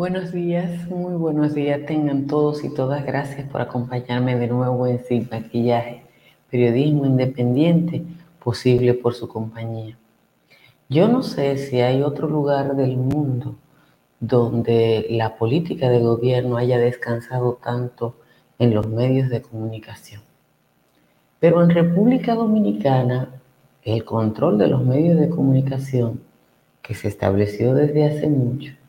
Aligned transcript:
Buenos 0.00 0.32
días, 0.32 0.88
muy 0.88 1.12
buenos 1.12 1.52
días 1.52 1.84
tengan 1.84 2.26
todos 2.26 2.64
y 2.64 2.72
todas. 2.72 3.04
Gracias 3.04 3.46
por 3.50 3.60
acompañarme 3.60 4.34
de 4.34 4.46
nuevo 4.46 4.86
en 4.86 5.04
Sin 5.04 5.28
Maquillaje, 5.30 6.04
periodismo 6.50 7.04
independiente 7.04 8.02
posible 8.42 8.94
por 8.94 9.12
su 9.12 9.28
compañía. 9.28 9.98
Yo 10.88 11.06
no 11.08 11.22
sé 11.22 11.58
si 11.58 11.82
hay 11.82 12.00
otro 12.00 12.28
lugar 12.30 12.76
del 12.76 12.96
mundo 12.96 13.56
donde 14.20 15.06
la 15.10 15.36
política 15.36 15.90
de 15.90 16.00
gobierno 16.00 16.56
haya 16.56 16.78
descansado 16.78 17.58
tanto 17.62 18.14
en 18.58 18.72
los 18.72 18.88
medios 18.88 19.28
de 19.28 19.42
comunicación. 19.42 20.22
Pero 21.40 21.62
en 21.62 21.68
República 21.68 22.34
Dominicana, 22.34 23.28
el 23.82 24.02
control 24.06 24.56
de 24.56 24.68
los 24.68 24.82
medios 24.82 25.20
de 25.20 25.28
comunicación 25.28 26.22
que 26.80 26.94
se 26.94 27.08
estableció 27.08 27.74
desde 27.74 28.06
hace 28.06 28.30
mucho 28.30 28.79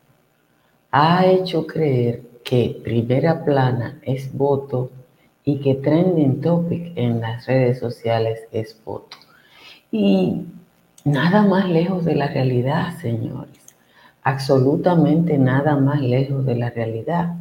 ha 0.92 1.24
hecho 1.26 1.66
creer 1.66 2.22
que 2.44 2.78
primera 2.84 3.44
plana 3.44 3.98
es 4.02 4.30
voto 4.36 4.90
y 5.42 5.58
que 5.60 5.74
trending 5.74 6.42
topic 6.42 6.92
en 6.96 7.20
las 7.20 7.46
redes 7.46 7.78
sociales 7.78 8.40
es 8.52 8.78
voto. 8.84 9.16
Y 9.90 10.44
nada 11.04 11.42
más 11.42 11.68
lejos 11.68 12.04
de 12.04 12.14
la 12.14 12.28
realidad, 12.28 12.98
señores. 12.98 13.74
Absolutamente 14.22 15.38
nada 15.38 15.76
más 15.76 16.02
lejos 16.02 16.44
de 16.44 16.56
la 16.56 16.68
realidad. 16.68 17.36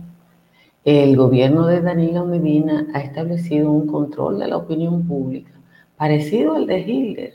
El 0.85 1.17
gobierno 1.17 1.67
de 1.67 1.81
Danilo 1.81 2.25
Medina 2.25 2.87
ha 2.93 3.01
establecido 3.01 3.69
un 3.69 3.85
control 3.85 4.39
de 4.39 4.47
la 4.47 4.57
opinión 4.57 5.05
pública 5.05 5.51
parecido 5.97 6.55
al 6.55 6.65
de 6.65 6.79
Hitler, 6.79 7.33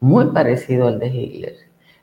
muy 0.00 0.26
parecido 0.26 0.88
al 0.88 0.98
de 0.98 1.06
Hitler. 1.06 1.56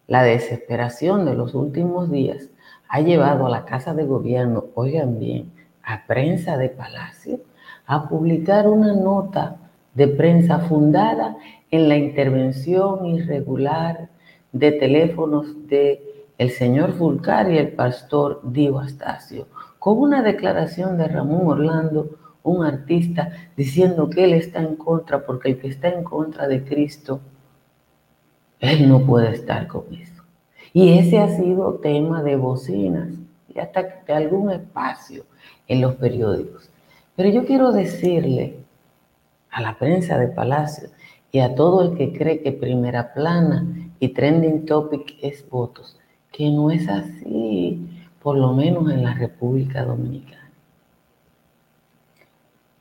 La 0.08 0.23
desesperación 0.23 1.26
de 1.26 1.36
los 1.36 1.54
últimos 1.54 2.09
días 2.09 2.50
ha 2.90 3.02
llevado 3.02 3.45
a 3.45 3.50
la 3.50 3.66
Casa 3.66 3.94
de 3.94 4.04
Gobierno, 4.04 4.66
oigan 4.73 5.20
bien, 5.20 5.52
a 5.84 6.06
prensa 6.06 6.58
de 6.58 6.70
Palacio, 6.70 7.40
a 7.86 8.09
publicar 8.09 8.68
una 8.68 8.94
nota 8.94 9.58
de 9.94 10.08
prensa 10.08 10.59
fundada 10.59 11.38
en 11.72 11.88
la 11.88 11.98
intervención 11.98 13.06
irregular 13.06 14.10
de 14.52 14.72
teléfonos 14.72 15.67
de 15.67 16.28
el 16.40 16.50
señor 16.50 16.94
Fulcar 16.94 17.52
y 17.52 17.58
el 17.58 17.73
pastor 17.73 18.42
Dio 18.44 18.80
Astacio, 18.80 19.48
con 19.78 20.00
una 20.00 20.23
declaración 20.23 20.98
de 20.98 21.08
Ramón 21.08 21.45
Orlando, 21.45 22.17
un 22.44 22.66
artista, 22.66 23.34
diciendo 23.56 24.10
que 24.10 24.23
él 24.23 24.34
está 24.34 24.62
en 24.62 24.76
contra, 24.76 25.26
porque 25.26 25.50
el 25.50 25.60
que 25.60 25.67
está 25.67 25.90
en 25.90 26.04
contra 26.04 26.48
de 26.48 26.64
Cristo, 26.64 27.20
él 28.60 28.90
no 28.90 29.02
puede 29.02 29.32
estar 29.32 29.67
con 29.67 29.84
eso. 29.94 30.09
Y 30.73 31.00
ese 31.00 31.20
ha 31.20 31.36
sido 31.36 31.75
tema 31.75 32.22
de 32.22 32.36
bocinas 32.36 33.09
y 33.53 33.59
hasta 33.59 34.02
de 34.06 34.14
algún 34.14 34.52
espacio 34.52 35.26
en 35.67 35.81
los 35.81 35.95
periódicos. 35.95 36.70
Pero 37.16 37.30
yo 37.30 37.45
quiero 37.45 37.72
decirle 37.72 38.58
a 39.50 39.61
la 39.61 39.78
prensa 39.78 40.17
de 40.17 40.28
Palacio 40.28 40.89
y 41.31 41.39
a 41.39 41.56
todo 41.56 41.84
el 41.84 41.98
que 41.98 42.14
cree 42.14 42.42
que 42.42 42.52
primera 42.52 43.14
plana 43.14 43.66
y 44.00 44.09
trending 44.09 44.66
topic 44.66 45.17
es 45.22 45.48
votos, 45.50 45.98
que 46.31 46.50
no 46.50 46.72
es 46.72 46.88
así, 46.88 47.88
por 48.22 48.38
lo 48.38 48.54
menos 48.54 48.92
en 48.92 49.04
la 49.04 49.14
República 49.16 49.83
Dominicana. 49.83 50.52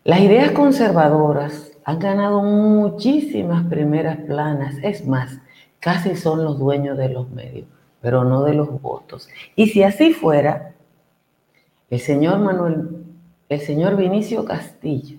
Las 0.05 0.20
ideas 0.20 0.52
conservadoras 0.52 1.73
han 1.84 1.98
ganado 1.98 2.42
muchísimas 2.42 3.67
primeras 3.67 4.19
planas, 4.19 4.77
es 4.83 5.06
más, 5.06 5.39
casi 5.80 6.17
son 6.17 6.45
los 6.45 6.58
dueños 6.58 6.96
de 6.96 7.08
los 7.08 7.29
medios 7.30 7.67
pero 8.01 8.25
no 8.25 8.45
de 8.45 8.55
los 8.55 8.81
votos. 8.81 9.29
Y 9.57 9.69
si 9.69 9.83
así 9.83 10.13
fuera, 10.13 10.75
el 11.91 12.01
señor 12.01 12.39
Manuel, 12.39 13.05
el 13.48 13.61
señor 13.61 13.97
Vinicio 13.97 14.45
Castillo, 14.45 15.19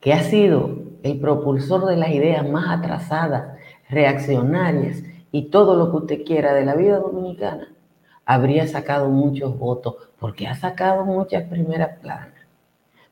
que 0.00 0.12
ha 0.12 0.22
sido 0.22 0.78
el 1.02 1.18
propulsor 1.18 1.86
de 1.86 1.96
las 1.96 2.10
ideas 2.10 2.48
más 2.48 2.78
atrasadas, 2.78 3.58
reaccionarias 3.88 5.02
y 5.32 5.50
todo 5.50 5.76
lo 5.76 5.90
que 5.90 5.96
usted 5.96 6.24
quiera 6.24 6.54
de 6.54 6.64
la 6.64 6.74
vida 6.74 6.98
dominicana, 6.98 7.68
habría 8.24 8.66
sacado 8.66 9.08
muchos 9.08 9.58
votos, 9.58 9.96
porque 10.18 10.46
ha 10.46 10.54
sacado 10.54 11.04
muchas 11.04 11.44
primeras 11.44 11.98
planas. 11.98 12.34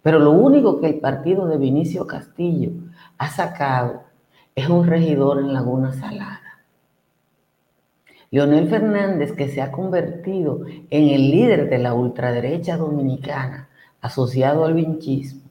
Pero 0.02 0.18
lo 0.18 0.32
único 0.32 0.80
que 0.80 0.88
el 0.88 1.00
partido 1.00 1.46
de 1.46 1.56
Vinicio 1.56 2.06
Castillo 2.06 2.72
ha 3.16 3.28
sacado 3.28 4.02
es 4.54 4.68
un 4.68 4.86
regidor 4.86 5.38
en 5.38 5.54
Laguna 5.54 5.92
Salada. 5.92 6.43
Leonel 8.34 8.68
Fernández, 8.68 9.30
que 9.30 9.46
se 9.46 9.62
ha 9.62 9.70
convertido 9.70 10.62
en 10.90 11.08
el 11.08 11.30
líder 11.30 11.70
de 11.70 11.78
la 11.78 11.94
ultraderecha 11.94 12.76
dominicana 12.76 13.68
asociado 14.00 14.64
al 14.64 14.74
vinchismo, 14.74 15.42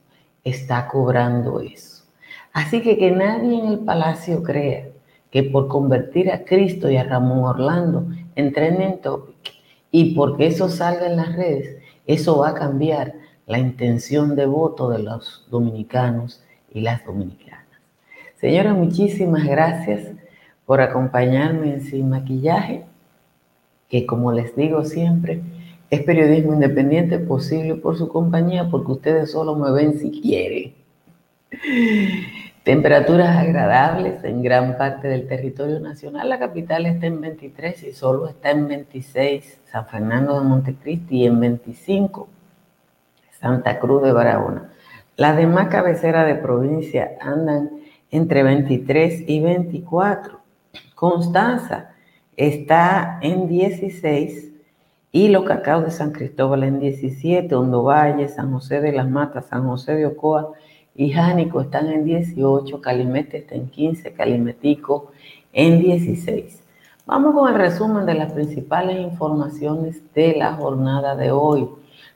está 0.44 0.86
cobrando 0.86 1.60
eso. 1.60 2.04
Así 2.52 2.82
que 2.82 2.98
que 2.98 3.10
nadie 3.10 3.58
en 3.58 3.68
el 3.68 3.78
palacio 3.78 4.42
crea 4.42 4.88
que 5.30 5.44
por 5.44 5.68
convertir 5.68 6.30
a 6.30 6.44
Cristo 6.44 6.90
y 6.90 6.98
a 6.98 7.04
Ramón 7.04 7.44
Orlando 7.44 8.06
en 8.36 8.52
topic 9.00 9.54
y 9.90 10.14
porque 10.14 10.48
eso 10.48 10.68
salga 10.68 11.06
en 11.06 11.16
las 11.16 11.34
redes, 11.34 11.78
eso 12.06 12.36
va 12.40 12.50
a 12.50 12.54
cambiar 12.54 13.14
la 13.46 13.58
intención 13.58 14.36
de 14.36 14.44
voto 14.44 14.90
de 14.90 14.98
los 14.98 15.46
dominicanos 15.50 16.44
y 16.70 16.82
las 16.82 17.02
dominicanas. 17.06 17.64
Señora, 18.36 18.74
muchísimas 18.74 19.44
gracias 19.46 20.02
por 20.66 20.80
acompañarme 20.80 21.80
Sin 21.80 22.10
Maquillaje, 22.10 22.84
que 23.88 24.06
como 24.06 24.32
les 24.32 24.56
digo 24.56 24.84
siempre, 24.84 25.42
es 25.90 26.02
periodismo 26.02 26.54
independiente 26.54 27.18
posible 27.18 27.74
por 27.76 27.96
su 27.96 28.08
compañía, 28.08 28.68
porque 28.70 28.92
ustedes 28.92 29.30
solo 29.30 29.54
me 29.54 29.70
ven 29.72 29.98
si 29.98 30.10
quieren. 30.10 30.74
Temperaturas 32.64 33.36
agradables 33.36 34.24
en 34.24 34.42
gran 34.42 34.78
parte 34.78 35.06
del 35.06 35.28
territorio 35.28 35.80
nacional. 35.80 36.30
La 36.30 36.38
capital 36.38 36.86
está 36.86 37.06
en 37.06 37.20
23 37.20 37.82
y 37.84 37.92
solo 37.92 38.26
está 38.26 38.50
en 38.50 38.66
26 38.66 39.60
San 39.66 39.86
Fernando 39.86 40.40
de 40.40 40.46
Montecristi 40.46 41.18
y 41.18 41.26
en 41.26 41.38
25 41.40 42.26
Santa 43.38 43.78
Cruz 43.78 44.02
de 44.02 44.12
Barahona. 44.12 44.70
Las 45.16 45.36
demás 45.36 45.68
cabeceras 45.68 46.26
de 46.26 46.36
provincia 46.36 47.10
andan 47.20 47.70
entre 48.10 48.42
23 48.42 49.28
y 49.28 49.40
24. 49.40 50.40
Constanza 50.94 51.90
está 52.36 53.18
en 53.20 53.48
16 53.48 54.52
y 55.10 55.28
los 55.28 55.44
cacaos 55.44 55.84
de 55.84 55.90
San 55.90 56.12
Cristóbal 56.12 56.64
en 56.64 56.80
17, 56.80 57.54
Hondo 57.54 57.82
Valle, 57.82 58.28
San 58.28 58.52
José 58.52 58.80
de 58.80 58.92
las 58.92 59.08
Matas, 59.08 59.46
San 59.46 59.66
José 59.66 59.94
de 59.94 60.06
Ocoa 60.06 60.52
y 60.94 61.10
Jánico 61.10 61.60
están 61.60 61.88
en 61.88 62.04
18, 62.04 62.80
Calimete 62.80 63.38
está 63.38 63.54
en 63.54 63.68
15, 63.68 64.12
Calimetico 64.12 65.10
en 65.52 65.80
16. 65.80 66.62
Vamos 67.06 67.34
con 67.34 67.52
el 67.52 67.58
resumen 67.58 68.06
de 68.06 68.14
las 68.14 68.32
principales 68.32 68.98
informaciones 69.00 70.00
de 70.14 70.36
la 70.36 70.54
jornada 70.54 71.16
de 71.16 71.32
hoy. 71.32 71.68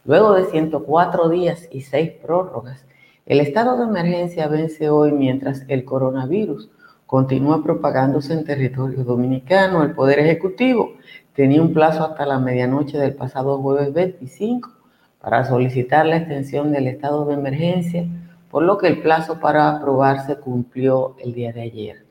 Luego 0.04 0.34
de 0.34 0.46
104 0.46 1.28
días 1.28 1.68
y 1.70 1.82
6 1.82 2.12
prórrogas, 2.22 2.84
el 3.26 3.40
estado 3.40 3.76
de 3.76 3.84
emergencia 3.84 4.48
vence 4.48 4.88
hoy 4.88 5.12
mientras 5.12 5.64
el 5.68 5.84
coronavirus 5.84 6.70
continúa 7.08 7.62
propagándose 7.62 8.34
en 8.34 8.44
territorio 8.44 9.02
dominicano. 9.02 9.82
El 9.82 9.92
Poder 9.92 10.18
Ejecutivo 10.18 10.92
tenía 11.32 11.62
un 11.62 11.72
plazo 11.72 12.04
hasta 12.04 12.26
la 12.26 12.38
medianoche 12.38 12.98
del 12.98 13.14
pasado 13.14 13.56
jueves 13.62 13.94
25 13.94 14.70
para 15.18 15.42
solicitar 15.46 16.04
la 16.04 16.18
extensión 16.18 16.70
del 16.70 16.86
estado 16.86 17.24
de 17.24 17.32
emergencia, 17.32 18.06
por 18.50 18.62
lo 18.62 18.76
que 18.76 18.88
el 18.88 19.00
plazo 19.00 19.40
para 19.40 19.70
aprobarse 19.70 20.36
cumplió 20.36 21.16
el 21.18 21.32
día 21.32 21.50
de 21.50 21.62
ayer. 21.62 22.04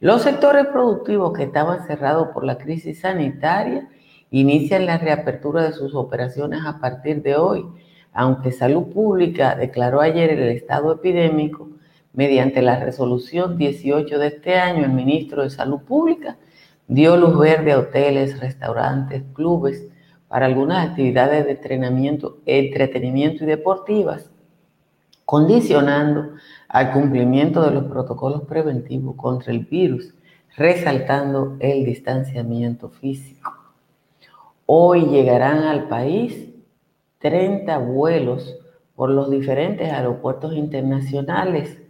Los 0.00 0.22
sectores 0.22 0.66
productivos 0.66 1.32
que 1.32 1.44
estaban 1.44 1.86
cerrados 1.86 2.30
por 2.34 2.42
la 2.42 2.58
crisis 2.58 3.02
sanitaria 3.02 3.88
inician 4.32 4.84
la 4.84 4.98
reapertura 4.98 5.62
de 5.62 5.72
sus 5.72 5.94
operaciones 5.94 6.62
a 6.66 6.80
partir 6.80 7.22
de 7.22 7.36
hoy, 7.36 7.66
aunque 8.12 8.50
Salud 8.50 8.92
Pública 8.92 9.54
declaró 9.54 10.00
ayer 10.00 10.30
el 10.30 10.48
estado 10.48 10.92
epidémico 10.92 11.68
Mediante 12.14 12.62
la 12.62 12.78
resolución 12.78 13.58
18 13.58 14.20
de 14.20 14.28
este 14.28 14.54
año, 14.54 14.84
el 14.84 14.92
ministro 14.92 15.42
de 15.42 15.50
Salud 15.50 15.80
Pública 15.80 16.36
dio 16.86 17.16
luz 17.16 17.36
verde 17.36 17.72
a 17.72 17.80
hoteles, 17.80 18.38
restaurantes, 18.38 19.24
clubes 19.34 19.88
para 20.28 20.46
algunas 20.46 20.90
actividades 20.90 21.44
de 21.44 21.50
entrenamiento, 21.50 22.38
entretenimiento 22.46 23.42
y 23.42 23.48
deportivas, 23.48 24.30
condicionando 25.24 26.34
al 26.68 26.92
cumplimiento 26.92 27.62
de 27.62 27.72
los 27.72 27.84
protocolos 27.86 28.42
preventivos 28.42 29.16
contra 29.16 29.52
el 29.52 29.64
virus, 29.64 30.14
resaltando 30.56 31.56
el 31.58 31.84
distanciamiento 31.84 32.90
físico. 32.90 33.52
Hoy 34.66 35.06
llegarán 35.06 35.64
al 35.64 35.88
país 35.88 36.48
30 37.18 37.76
vuelos 37.78 38.56
por 38.94 39.10
los 39.10 39.32
diferentes 39.32 39.90
aeropuertos 39.90 40.54
internacionales 40.54 41.80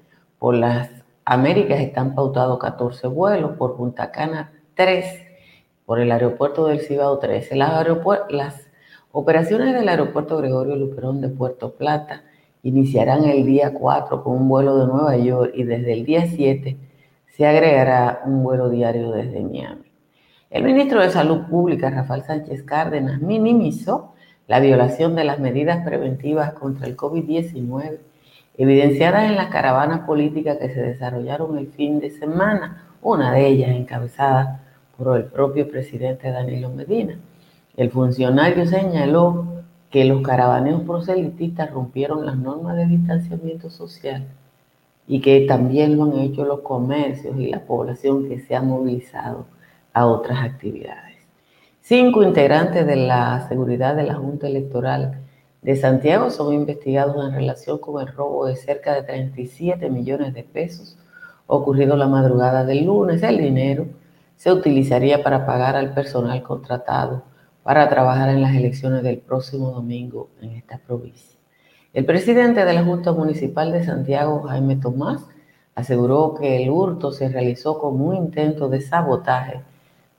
por 0.44 0.56
las 0.56 0.90
Américas 1.24 1.80
están 1.80 2.14
pautados 2.14 2.58
14 2.58 3.06
vuelos, 3.06 3.52
por 3.56 3.76
Punta 3.78 4.10
Cana 4.10 4.52
3 4.74 5.22
por 5.86 6.00
el 6.00 6.12
aeropuerto 6.12 6.66
del 6.66 6.80
Cibao 6.80 7.18
13. 7.18 7.56
Las, 7.56 7.72
las 8.28 8.68
operaciones 9.10 9.72
del 9.72 9.88
aeropuerto 9.88 10.36
Gregorio 10.36 10.76
Luperón 10.76 11.22
de 11.22 11.30
Puerto 11.30 11.72
Plata 11.72 12.24
iniciarán 12.62 13.24
el 13.24 13.46
día 13.46 13.72
4 13.72 14.22
con 14.22 14.36
un 14.36 14.46
vuelo 14.46 14.76
de 14.76 14.86
Nueva 14.86 15.16
York 15.16 15.52
y 15.54 15.62
desde 15.62 15.94
el 15.94 16.04
día 16.04 16.26
7 16.26 16.76
se 17.34 17.46
agregará 17.46 18.20
un 18.26 18.42
vuelo 18.42 18.68
diario 18.68 19.12
desde 19.12 19.40
Miami. 19.40 19.90
El 20.50 20.64
ministro 20.64 21.00
de 21.00 21.08
Salud 21.08 21.46
Pública, 21.48 21.88
Rafael 21.88 22.22
Sánchez 22.22 22.64
Cárdenas, 22.64 23.18
minimizó 23.18 24.12
la 24.46 24.60
violación 24.60 25.14
de 25.14 25.24
las 25.24 25.38
medidas 25.38 25.82
preventivas 25.86 26.52
contra 26.52 26.86
el 26.86 26.98
COVID-19 26.98 27.98
evidenciadas 28.56 29.24
en 29.24 29.36
las 29.36 29.48
caravanas 29.48 30.00
políticas 30.00 30.58
que 30.58 30.72
se 30.72 30.80
desarrollaron 30.80 31.58
el 31.58 31.68
fin 31.68 32.00
de 32.00 32.10
semana, 32.10 32.84
una 33.02 33.32
de 33.32 33.46
ellas 33.46 33.70
encabezada 33.70 34.60
por 34.96 35.16
el 35.16 35.24
propio 35.24 35.68
presidente 35.68 36.30
Danilo 36.30 36.70
Medina. 36.70 37.18
El 37.76 37.90
funcionario 37.90 38.66
señaló 38.66 39.46
que 39.90 40.04
los 40.04 40.22
caravaneos 40.22 40.82
proselitistas 40.82 41.70
rompieron 41.70 42.24
las 42.24 42.36
normas 42.36 42.76
de 42.76 42.86
distanciamiento 42.86 43.70
social 43.70 44.24
y 45.06 45.20
que 45.20 45.42
también 45.46 45.96
lo 45.96 46.04
han 46.04 46.18
hecho 46.18 46.44
los 46.44 46.60
comercios 46.60 47.36
y 47.38 47.48
la 47.48 47.60
población 47.60 48.28
que 48.28 48.40
se 48.40 48.54
ha 48.54 48.62
movilizado 48.62 49.46
a 49.92 50.06
otras 50.06 50.44
actividades. 50.44 51.16
Cinco 51.80 52.22
integrantes 52.22 52.86
de 52.86 52.96
la 52.96 53.46
seguridad 53.48 53.94
de 53.94 54.04
la 54.04 54.14
Junta 54.14 54.46
Electoral 54.46 55.18
de 55.64 55.76
Santiago 55.76 56.30
son 56.30 56.52
investigados 56.52 57.16
en 57.24 57.32
relación 57.32 57.78
con 57.78 57.98
el 58.06 58.14
robo 58.14 58.44
de 58.44 58.54
cerca 58.54 58.92
de 58.92 59.02
37 59.02 59.88
millones 59.88 60.34
de 60.34 60.42
pesos 60.44 60.98
ocurrido 61.46 61.96
la 61.96 62.06
madrugada 62.06 62.66
del 62.66 62.84
lunes. 62.84 63.22
El 63.22 63.38
dinero 63.38 63.86
se 64.36 64.52
utilizaría 64.52 65.22
para 65.22 65.46
pagar 65.46 65.74
al 65.74 65.94
personal 65.94 66.42
contratado 66.42 67.22
para 67.62 67.88
trabajar 67.88 68.28
en 68.28 68.42
las 68.42 68.54
elecciones 68.54 69.02
del 69.02 69.16
próximo 69.16 69.70
domingo 69.70 70.28
en 70.42 70.50
esta 70.50 70.76
provincia. 70.76 71.38
El 71.94 72.04
presidente 72.04 72.62
de 72.66 72.74
la 72.74 72.84
Junta 72.84 73.12
Municipal 73.12 73.72
de 73.72 73.86
Santiago, 73.86 74.42
Jaime 74.42 74.76
Tomás, 74.76 75.22
aseguró 75.74 76.34
que 76.34 76.62
el 76.62 76.68
hurto 76.68 77.10
se 77.10 77.30
realizó 77.30 77.78
como 77.78 78.08
un 78.08 78.16
intento 78.16 78.68
de 78.68 78.82
sabotaje 78.82 79.62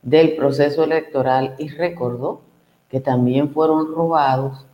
del 0.02 0.36
proceso 0.36 0.84
electoral 0.84 1.54
y 1.60 1.70
recordó 1.70 2.42
que 2.90 3.00
también 3.00 3.52
fueron 3.52 3.94
robados 3.94 4.66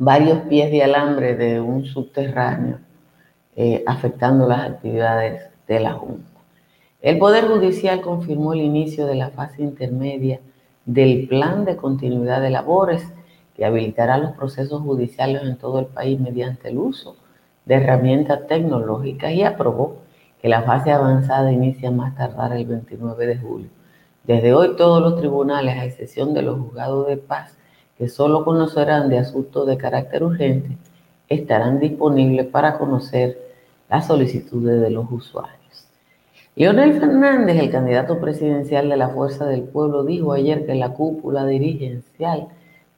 varios 0.00 0.38
pies 0.48 0.70
de 0.70 0.82
alambre 0.82 1.36
de 1.36 1.60
un 1.60 1.84
subterráneo, 1.84 2.78
eh, 3.54 3.84
afectando 3.86 4.48
las 4.48 4.70
actividades 4.70 5.42
de 5.68 5.78
la 5.78 5.92
Junta. 5.92 6.30
El 7.02 7.18
Poder 7.18 7.44
Judicial 7.44 8.00
confirmó 8.00 8.54
el 8.54 8.62
inicio 8.62 9.06
de 9.06 9.14
la 9.14 9.28
fase 9.28 9.62
intermedia 9.62 10.40
del 10.86 11.28
Plan 11.28 11.66
de 11.66 11.76
Continuidad 11.76 12.40
de 12.40 12.48
Labores 12.48 13.06
que 13.54 13.66
habilitará 13.66 14.16
los 14.16 14.32
procesos 14.32 14.80
judiciales 14.80 15.42
en 15.42 15.58
todo 15.58 15.80
el 15.80 15.86
país 15.86 16.18
mediante 16.18 16.70
el 16.70 16.78
uso 16.78 17.16
de 17.66 17.74
herramientas 17.74 18.46
tecnológicas 18.46 19.32
y 19.32 19.42
aprobó 19.42 19.98
que 20.40 20.48
la 20.48 20.62
fase 20.62 20.92
avanzada 20.92 21.52
inicia 21.52 21.90
más 21.90 22.16
tardar 22.16 22.54
el 22.54 22.64
29 22.64 23.26
de 23.26 23.36
julio. 23.36 23.68
Desde 24.24 24.54
hoy 24.54 24.76
todos 24.76 25.02
los 25.02 25.20
tribunales, 25.20 25.76
a 25.76 25.84
excepción 25.84 26.32
de 26.32 26.40
los 26.40 26.58
juzgados 26.58 27.06
de 27.06 27.18
paz, 27.18 27.59
que 28.00 28.08
solo 28.08 28.46
conocerán 28.46 29.10
de 29.10 29.18
asuntos 29.18 29.66
de 29.66 29.76
carácter 29.76 30.24
urgente, 30.24 30.78
estarán 31.28 31.78
disponibles 31.78 32.46
para 32.46 32.78
conocer 32.78 33.38
las 33.90 34.06
solicitudes 34.06 34.80
de 34.80 34.88
los 34.88 35.04
usuarios. 35.12 35.86
Leonel 36.56 36.98
Fernández, 36.98 37.58
el 37.58 37.70
candidato 37.70 38.18
presidencial 38.18 38.88
de 38.88 38.96
la 38.96 39.10
Fuerza 39.10 39.44
del 39.44 39.64
Pueblo, 39.64 40.02
dijo 40.04 40.32
ayer 40.32 40.64
que 40.64 40.74
la 40.76 40.94
cúpula 40.94 41.44
dirigencial 41.44 42.48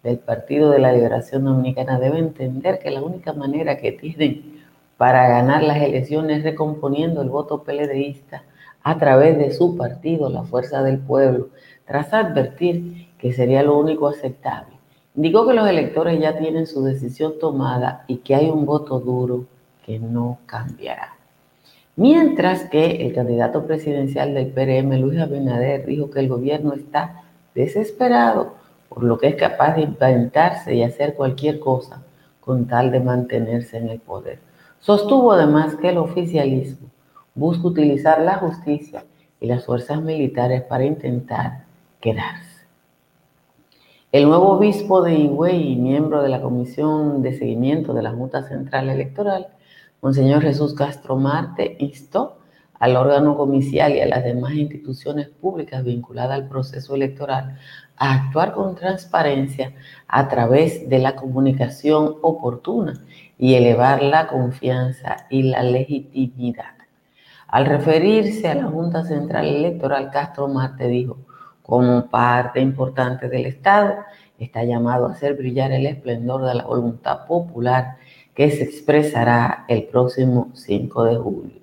del 0.04 0.18
Partido 0.18 0.70
de 0.70 0.78
la 0.78 0.92
Liberación 0.92 1.46
Dominicana 1.46 1.98
debe 1.98 2.20
entender 2.20 2.78
que 2.78 2.92
la 2.92 3.02
única 3.02 3.32
manera 3.32 3.78
que 3.78 3.90
tienen 3.90 4.62
para 4.98 5.26
ganar 5.26 5.64
las 5.64 5.82
elecciones 5.82 6.38
es 6.38 6.44
recomponiendo 6.44 7.22
el 7.22 7.28
voto 7.28 7.64
PLDista 7.64 8.44
a 8.84 8.98
través 9.00 9.36
de 9.36 9.50
su 9.50 9.76
partido, 9.76 10.30
la 10.30 10.44
Fuerza 10.44 10.84
del 10.84 11.00
Pueblo, 11.00 11.48
tras 11.88 12.14
advertir 12.14 13.08
que 13.18 13.32
sería 13.32 13.64
lo 13.64 13.76
único 13.76 14.06
aceptable. 14.06 14.81
Indicó 15.14 15.46
que 15.46 15.54
los 15.54 15.68
electores 15.68 16.18
ya 16.20 16.38
tienen 16.38 16.66
su 16.66 16.82
decisión 16.82 17.34
tomada 17.38 18.04
y 18.06 18.18
que 18.18 18.34
hay 18.34 18.48
un 18.48 18.64
voto 18.64 18.98
duro 18.98 19.44
que 19.84 19.98
no 19.98 20.38
cambiará. 20.46 21.14
Mientras 21.96 22.64
que 22.70 23.06
el 23.06 23.12
candidato 23.12 23.66
presidencial 23.66 24.32
del 24.32 24.46
PRM, 24.46 24.98
Luis 24.98 25.20
Abinader, 25.20 25.84
dijo 25.84 26.10
que 26.10 26.20
el 26.20 26.28
gobierno 26.28 26.72
está 26.72 27.24
desesperado 27.54 28.54
por 28.88 29.04
lo 29.04 29.18
que 29.18 29.28
es 29.28 29.36
capaz 29.36 29.74
de 29.74 29.82
inventarse 29.82 30.74
y 30.74 30.82
hacer 30.82 31.14
cualquier 31.14 31.60
cosa 31.60 32.02
con 32.40 32.66
tal 32.66 32.90
de 32.90 33.00
mantenerse 33.00 33.76
en 33.76 33.90
el 33.90 34.00
poder. 34.00 34.38
Sostuvo 34.80 35.32
además 35.32 35.76
que 35.76 35.90
el 35.90 35.98
oficialismo 35.98 36.88
busca 37.34 37.68
utilizar 37.68 38.20
la 38.20 38.36
justicia 38.36 39.04
y 39.40 39.46
las 39.46 39.64
fuerzas 39.64 40.00
militares 40.00 40.62
para 40.62 40.84
intentar 40.84 41.64
quedarse. 42.00 42.51
El 44.12 44.24
nuevo 44.28 44.50
obispo 44.50 45.00
de 45.00 45.14
Higüey 45.14 45.74
miembro 45.76 46.20
de 46.20 46.28
la 46.28 46.42
Comisión 46.42 47.22
de 47.22 47.32
Seguimiento 47.32 47.94
de 47.94 48.02
la 48.02 48.10
Junta 48.10 48.42
Central 48.42 48.90
Electoral, 48.90 49.48
Monseñor 50.02 50.42
Jesús 50.42 50.74
Castro 50.74 51.16
Marte, 51.16 51.76
instó 51.78 52.36
al 52.78 52.96
órgano 52.96 53.38
comicial 53.38 53.94
y 53.94 54.00
a 54.00 54.06
las 54.06 54.22
demás 54.22 54.52
instituciones 54.52 55.28
públicas 55.28 55.82
vinculadas 55.82 56.32
al 56.32 56.46
proceso 56.46 56.94
electoral 56.94 57.56
a 57.96 58.12
actuar 58.12 58.52
con 58.52 58.74
transparencia 58.74 59.72
a 60.08 60.28
través 60.28 60.90
de 60.90 60.98
la 60.98 61.16
comunicación 61.16 62.16
oportuna 62.20 63.02
y 63.38 63.54
elevar 63.54 64.02
la 64.02 64.26
confianza 64.26 65.26
y 65.30 65.44
la 65.44 65.62
legitimidad. 65.62 66.74
Al 67.48 67.64
referirse 67.64 68.46
a 68.46 68.56
la 68.56 68.64
Junta 68.64 69.04
Central 69.04 69.46
Electoral, 69.46 70.10
Castro 70.10 70.48
Marte 70.48 70.86
dijo, 70.88 71.16
como 71.62 72.06
parte 72.08 72.60
importante 72.60 73.28
del 73.28 73.46
Estado, 73.46 73.94
está 74.38 74.64
llamado 74.64 75.06
a 75.06 75.12
hacer 75.12 75.34
brillar 75.34 75.72
el 75.72 75.86
esplendor 75.86 76.44
de 76.44 76.54
la 76.54 76.64
voluntad 76.64 77.26
popular 77.26 77.96
que 78.34 78.50
se 78.50 78.64
expresará 78.64 79.64
el 79.68 79.84
próximo 79.84 80.50
5 80.54 81.04
de 81.04 81.16
julio. 81.16 81.62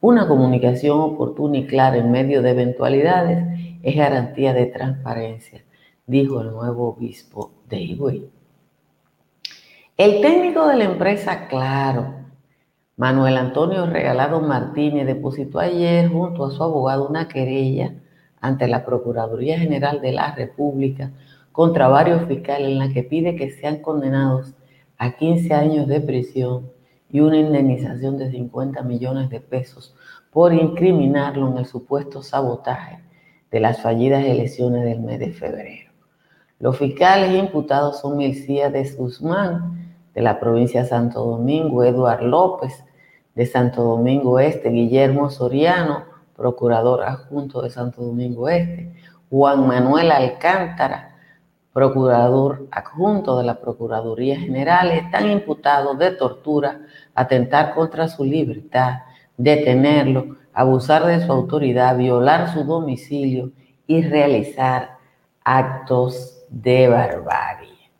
Una 0.00 0.26
comunicación 0.26 1.00
oportuna 1.00 1.58
y 1.58 1.66
clara 1.66 1.96
en 1.96 2.10
medio 2.10 2.42
de 2.42 2.50
eventualidades 2.50 3.44
es 3.82 3.96
garantía 3.96 4.52
de 4.52 4.66
transparencia, 4.66 5.62
dijo 6.06 6.40
el 6.40 6.50
nuevo 6.50 6.88
obispo 6.88 7.52
de 7.68 7.80
Higüey. 7.80 8.30
El 9.96 10.20
técnico 10.22 10.66
de 10.66 10.76
la 10.76 10.84
empresa 10.84 11.48
Claro, 11.48 12.14
Manuel 12.96 13.36
Antonio 13.36 13.86
Regalado 13.86 14.40
Martínez 14.40 15.06
depositó 15.06 15.58
ayer 15.58 16.08
junto 16.10 16.44
a 16.44 16.50
su 16.50 16.62
abogado 16.62 17.08
una 17.08 17.28
querella 17.28 17.94
ante 18.40 18.68
la 18.68 18.84
Procuraduría 18.84 19.58
General 19.58 20.00
de 20.00 20.12
la 20.12 20.34
República 20.34 21.10
contra 21.52 21.88
varios 21.88 22.26
fiscales 22.26 22.68
en 22.68 22.78
la 22.78 22.88
que 22.88 23.02
pide 23.02 23.36
que 23.36 23.50
sean 23.50 23.78
condenados 23.78 24.54
a 24.98 25.12
15 25.16 25.54
años 25.54 25.86
de 25.88 26.00
prisión 26.00 26.70
y 27.10 27.20
una 27.20 27.38
indemnización 27.38 28.18
de 28.18 28.30
50 28.30 28.82
millones 28.82 29.30
de 29.30 29.40
pesos 29.40 29.94
por 30.32 30.52
incriminarlo 30.54 31.48
en 31.50 31.58
el 31.58 31.66
supuesto 31.66 32.22
sabotaje 32.22 33.00
de 33.50 33.60
las 33.60 33.82
fallidas 33.82 34.24
elecciones 34.24 34.84
del 34.84 35.00
mes 35.00 35.18
de 35.18 35.32
febrero. 35.32 35.90
Los 36.60 36.78
fiscales 36.78 37.34
imputados 37.34 38.00
son 38.00 38.16
Milcía 38.16 38.70
de 38.70 38.88
Guzmán, 38.92 39.96
de 40.14 40.22
la 40.22 40.38
provincia 40.38 40.82
de 40.82 40.88
Santo 40.88 41.24
Domingo, 41.24 41.82
Eduard 41.82 42.22
López, 42.22 42.84
de 43.34 43.46
Santo 43.46 43.82
Domingo 43.82 44.38
Este, 44.38 44.68
Guillermo 44.68 45.30
Soriano, 45.30 46.04
procurador 46.40 47.02
adjunto 47.02 47.60
de 47.60 47.68
Santo 47.68 48.00
Domingo 48.00 48.48
Este, 48.48 48.94
Juan 49.28 49.66
Manuel 49.66 50.10
Alcántara, 50.10 51.14
procurador 51.70 52.66
adjunto 52.70 53.36
de 53.36 53.44
la 53.44 53.60
Procuraduría 53.60 54.40
General, 54.40 54.90
están 54.90 55.30
imputados 55.30 55.98
de 55.98 56.12
tortura, 56.12 56.80
atentar 57.14 57.74
contra 57.74 58.08
su 58.08 58.24
libertad, 58.24 59.00
detenerlo, 59.36 60.38
abusar 60.54 61.04
de 61.04 61.20
su 61.20 61.30
autoridad, 61.30 61.98
violar 61.98 62.50
su 62.54 62.64
domicilio 62.64 63.52
y 63.86 64.00
realizar 64.00 64.96
actos 65.44 66.42
de 66.48 66.88
barbarie. 66.88 67.90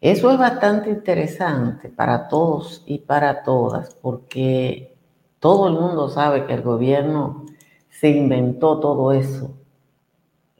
Eso 0.00 0.30
es 0.30 0.38
bastante 0.38 0.88
interesante 0.88 1.90
para 1.90 2.26
todos 2.28 2.82
y 2.86 3.00
para 3.00 3.42
todas, 3.42 3.94
porque 3.96 4.96
todo 5.40 5.68
el 5.68 5.74
mundo 5.74 6.08
sabe 6.08 6.46
que 6.46 6.54
el 6.54 6.62
gobierno 6.62 7.46
se 7.90 8.08
inventó 8.10 8.80
todo 8.80 9.12
eso 9.12 9.54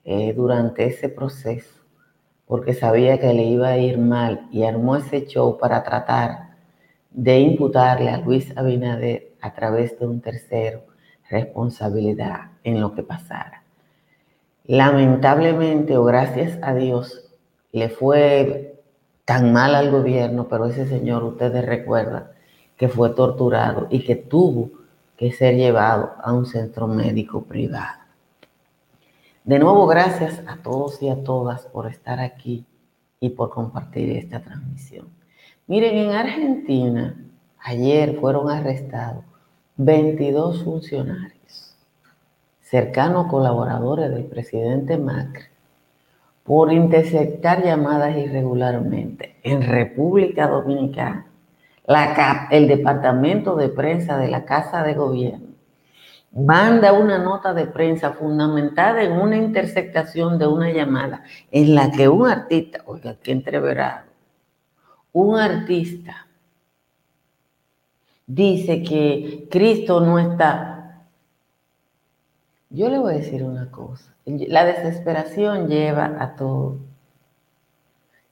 eh, 0.05 0.33
durante 0.33 0.87
ese 0.87 1.09
proceso, 1.09 1.75
porque 2.47 2.75
sabía 2.75 3.19
que 3.19 3.33
le 3.33 3.45
iba 3.45 3.69
a 3.69 3.79
ir 3.79 3.99
mal 3.99 4.49
y 4.51 4.65
armó 4.65 4.97
ese 4.97 5.27
show 5.27 5.59
para 5.59 5.83
tratar 5.83 6.57
de 7.11 7.41
imputarle 7.41 8.11
a 8.11 8.19
Luis 8.19 8.57
Abinader 8.57 9.35
a 9.41 9.53
través 9.55 9.99
de 9.99 10.07
un 10.07 10.21
tercero 10.21 10.83
responsabilidad 11.29 12.53
en 12.65 12.81
lo 12.81 12.95
que 12.95 13.03
pasara. 13.03 13.63
lamentablemente 14.65 15.97
o 15.97 16.05
gracias 16.05 16.59
a 16.63 16.75
Dios, 16.75 17.29
le 17.73 17.89
fue 17.89 18.79
tan 19.25 19.53
mal 19.53 19.75
al 19.75 19.91
gobierno, 19.91 20.49
pero 20.49 20.67
ese 20.67 20.87
señor, 20.87 21.25
ustedes 21.25 21.65
recuerdan, 21.65 22.29
que 22.79 22.89
fue 22.89 23.11
torturado 23.11 23.89
y 23.91 24.05
que 24.05 24.17
tuvo 24.17 24.71
que 25.17 25.33
ser 25.33 25.57
llevado 25.57 26.13
a 26.23 26.33
un 26.33 26.47
centro 26.47 26.87
médico 26.87 27.43
privado. 27.43 27.99
De 29.45 29.59
nuevo, 29.59 29.87
gracias 29.87 30.43
a 30.47 30.57
todos 30.59 31.03
y 31.03 31.09
a 31.09 31.23
todas 31.25 31.67
por 31.67 31.87
estar 31.87 32.21
aquí 32.21 32.65
y 33.21 33.31
por 33.31 33.51
compartir 33.51 34.11
esta 34.17 34.41
transmisión. 34.41 35.09
Miren, 35.67 35.97
en 35.97 36.11
Argentina, 36.13 37.17
ayer 37.59 38.19
fueron 38.21 38.51
arrestados 38.51 39.25
22 39.77 40.65
funcionarios, 40.65 41.77
cercanos 42.61 43.27
colaboradores 43.27 44.11
del 44.11 44.25
presidente 44.25 44.99
Macri, 44.99 45.45
por 46.45 46.73
interceptar 46.73 47.63
llamadas 47.65 48.17
irregularmente 48.17 49.37
en 49.43 49.63
República 49.63 50.47
Dominicana. 50.49 51.28
La, 51.89 52.49
el 52.51 52.69
departamento 52.69 53.57
de 53.57 53.71
prensa 53.71 54.19
de 54.19 54.29
la 54.29 54.45
Casa 54.45 54.83
de 54.83 54.95
Gobierno 54.95 55.49
manda 56.33 56.93
una 56.93 57.19
nota 57.19 57.55
de 57.55 57.67
prensa 57.67 58.13
fundamentada 58.13 59.03
en 59.03 59.13
una 59.13 59.37
interceptación 59.37 60.39
de 60.39 60.47
una 60.47 60.71
llamada 60.71 61.23
en 61.51 61.75
la 61.75 61.91
que 61.91 62.09
un 62.09 62.29
artista, 62.29 62.83
oiga, 62.85 63.17
qué 63.23 63.33
entreverado, 63.33 64.07
un 65.13 65.39
artista 65.39 66.27
dice 68.27 68.83
que 68.83 69.49
Cristo 69.51 70.01
no 70.01 70.19
está. 70.19 71.07
Yo 72.71 72.91
le 72.91 72.99
voy 72.99 73.15
a 73.15 73.17
decir 73.17 73.43
una 73.43 73.71
cosa, 73.71 74.15
la 74.27 74.67
desesperación 74.67 75.69
lleva 75.69 76.17
a 76.21 76.37
todo. 76.37 76.88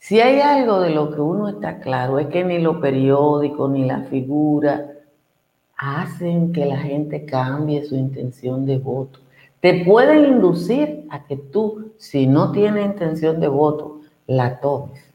Si 0.07 0.21
hay 0.21 0.39
algo 0.39 0.79
de 0.79 0.91
lo 0.91 1.11
que 1.11 1.21
uno 1.21 1.49
está 1.49 1.81
claro, 1.81 2.21
es 2.21 2.29
que 2.29 2.45
ni 2.45 2.61
lo 2.61 2.81
periódico 2.81 3.67
ni 3.67 3.87
la 3.87 4.03
figura 4.03 4.93
hacen 5.77 6.53
que 6.53 6.65
la 6.65 6.77
gente 6.77 7.27
cambie 7.27 7.85
su 7.85 7.97
intención 7.97 8.65
de 8.67 8.79
voto. 8.79 9.19
Te 9.59 9.85
pueden 9.85 10.27
inducir 10.27 11.09
a 11.11 11.25
que 11.25 11.37
tú, 11.37 11.91
si 11.99 12.29
no 12.29 12.53
tienes 12.53 12.87
intención 12.87 13.41
de 13.41 13.49
voto, 13.49 14.03
la 14.29 14.61
tomes. 14.61 15.13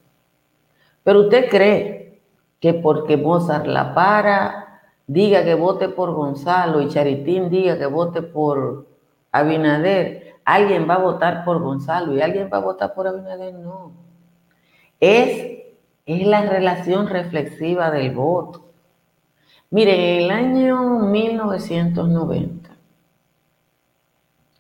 Pero 1.06 1.22
usted 1.22 1.48
cree 1.50 2.20
que 2.60 2.74
porque 2.74 3.16
Mozart 3.16 3.68
la 3.68 3.94
para, 3.94 4.82
diga 5.08 5.46
que 5.46 5.56
vote 5.56 5.88
por 5.88 6.12
Gonzalo 6.12 6.82
y 6.82 6.90
Charitín 6.90 7.50
diga 7.50 7.78
que 7.78 7.86
vote 7.86 8.24
por 8.24 8.88
Abinader, 9.32 10.36
alguien 10.44 10.86
va 10.90 10.96
a 10.96 11.02
votar 11.02 11.46
por 11.46 11.62
Gonzalo 11.62 12.14
y 12.14 12.22
alguien 12.22 12.50
va 12.52 12.58
a 12.58 12.62
votar 12.62 12.94
por 12.94 13.08
Abinader. 13.08 13.54
No. 13.54 14.11
Es, 15.02 15.64
es 16.06 16.28
la 16.28 16.48
relación 16.48 17.08
reflexiva 17.08 17.90
del 17.90 18.12
voto. 18.12 18.72
Mire, 19.72 20.18
en 20.18 20.24
el 20.26 20.32
año 20.32 21.00
1990, 21.00 22.70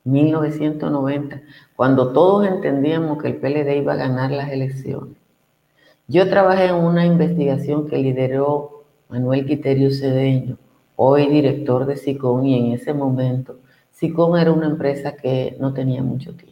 1990, 0.03 1.41
cuando 1.75 2.11
todos 2.11 2.47
entendíamos 2.47 3.21
que 3.21 3.27
el 3.27 3.35
PLD 3.35 3.77
iba 3.77 3.93
a 3.93 3.97
ganar 3.97 4.31
las 4.31 4.51
elecciones, 4.51 5.15
yo 6.07 6.27
trabajé 6.27 6.65
en 6.65 6.75
una 6.75 7.05
investigación 7.05 7.87
que 7.87 7.99
lideró 7.99 8.85
Manuel 9.09 9.45
Quiterio 9.45 9.91
Cedeño, 9.91 10.57
hoy 10.95 11.27
director 11.27 11.85
de 11.85 11.97
SICON, 11.97 12.47
y 12.47 12.57
en 12.57 12.73
ese 12.73 12.93
momento 12.95 13.59
SICON 13.91 14.39
era 14.39 14.51
una 14.51 14.65
empresa 14.65 15.15
que 15.15 15.55
no 15.59 15.71
tenía 15.71 16.01
mucho 16.01 16.33
tiempo. 16.33 16.50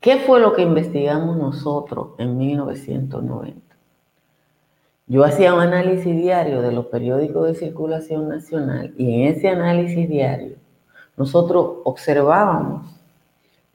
¿Qué 0.00 0.18
fue 0.18 0.38
lo 0.38 0.52
que 0.52 0.62
investigamos 0.62 1.36
nosotros 1.36 2.10
en 2.18 2.38
1990? 2.38 3.60
Yo 5.08 5.24
hacía 5.24 5.54
un 5.54 5.60
análisis 5.60 6.14
diario 6.14 6.62
de 6.62 6.70
los 6.70 6.86
periódicos 6.86 7.48
de 7.48 7.54
circulación 7.56 8.28
nacional 8.28 8.94
y 8.96 9.12
en 9.12 9.34
ese 9.34 9.48
análisis 9.48 10.08
diario 10.08 10.56
nosotros 11.16 11.78
observábamos 11.82 12.86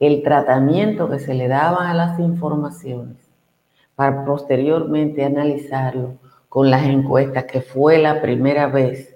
el 0.00 0.22
tratamiento 0.22 1.10
que 1.10 1.18
se 1.18 1.34
le 1.34 1.46
daba 1.46 1.90
a 1.90 1.94
las 1.94 2.18
informaciones 2.18 3.18
para 3.94 4.24
posteriormente 4.24 5.26
analizarlo 5.26 6.14
con 6.48 6.70
las 6.70 6.86
encuestas, 6.86 7.44
que 7.44 7.60
fue 7.60 7.98
la 7.98 8.22
primera 8.22 8.68
vez 8.68 9.14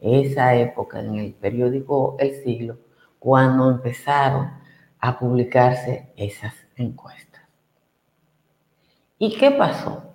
esa 0.00 0.56
época 0.56 0.98
en 0.98 1.14
el 1.16 1.34
periódico 1.34 2.16
El 2.18 2.32
Siglo, 2.42 2.78
cuando 3.20 3.70
empezaron 3.70 4.57
a 5.00 5.18
publicarse 5.18 6.12
esas 6.16 6.54
encuestas. 6.76 7.42
¿Y 9.18 9.36
qué 9.36 9.50
pasó? 9.50 10.08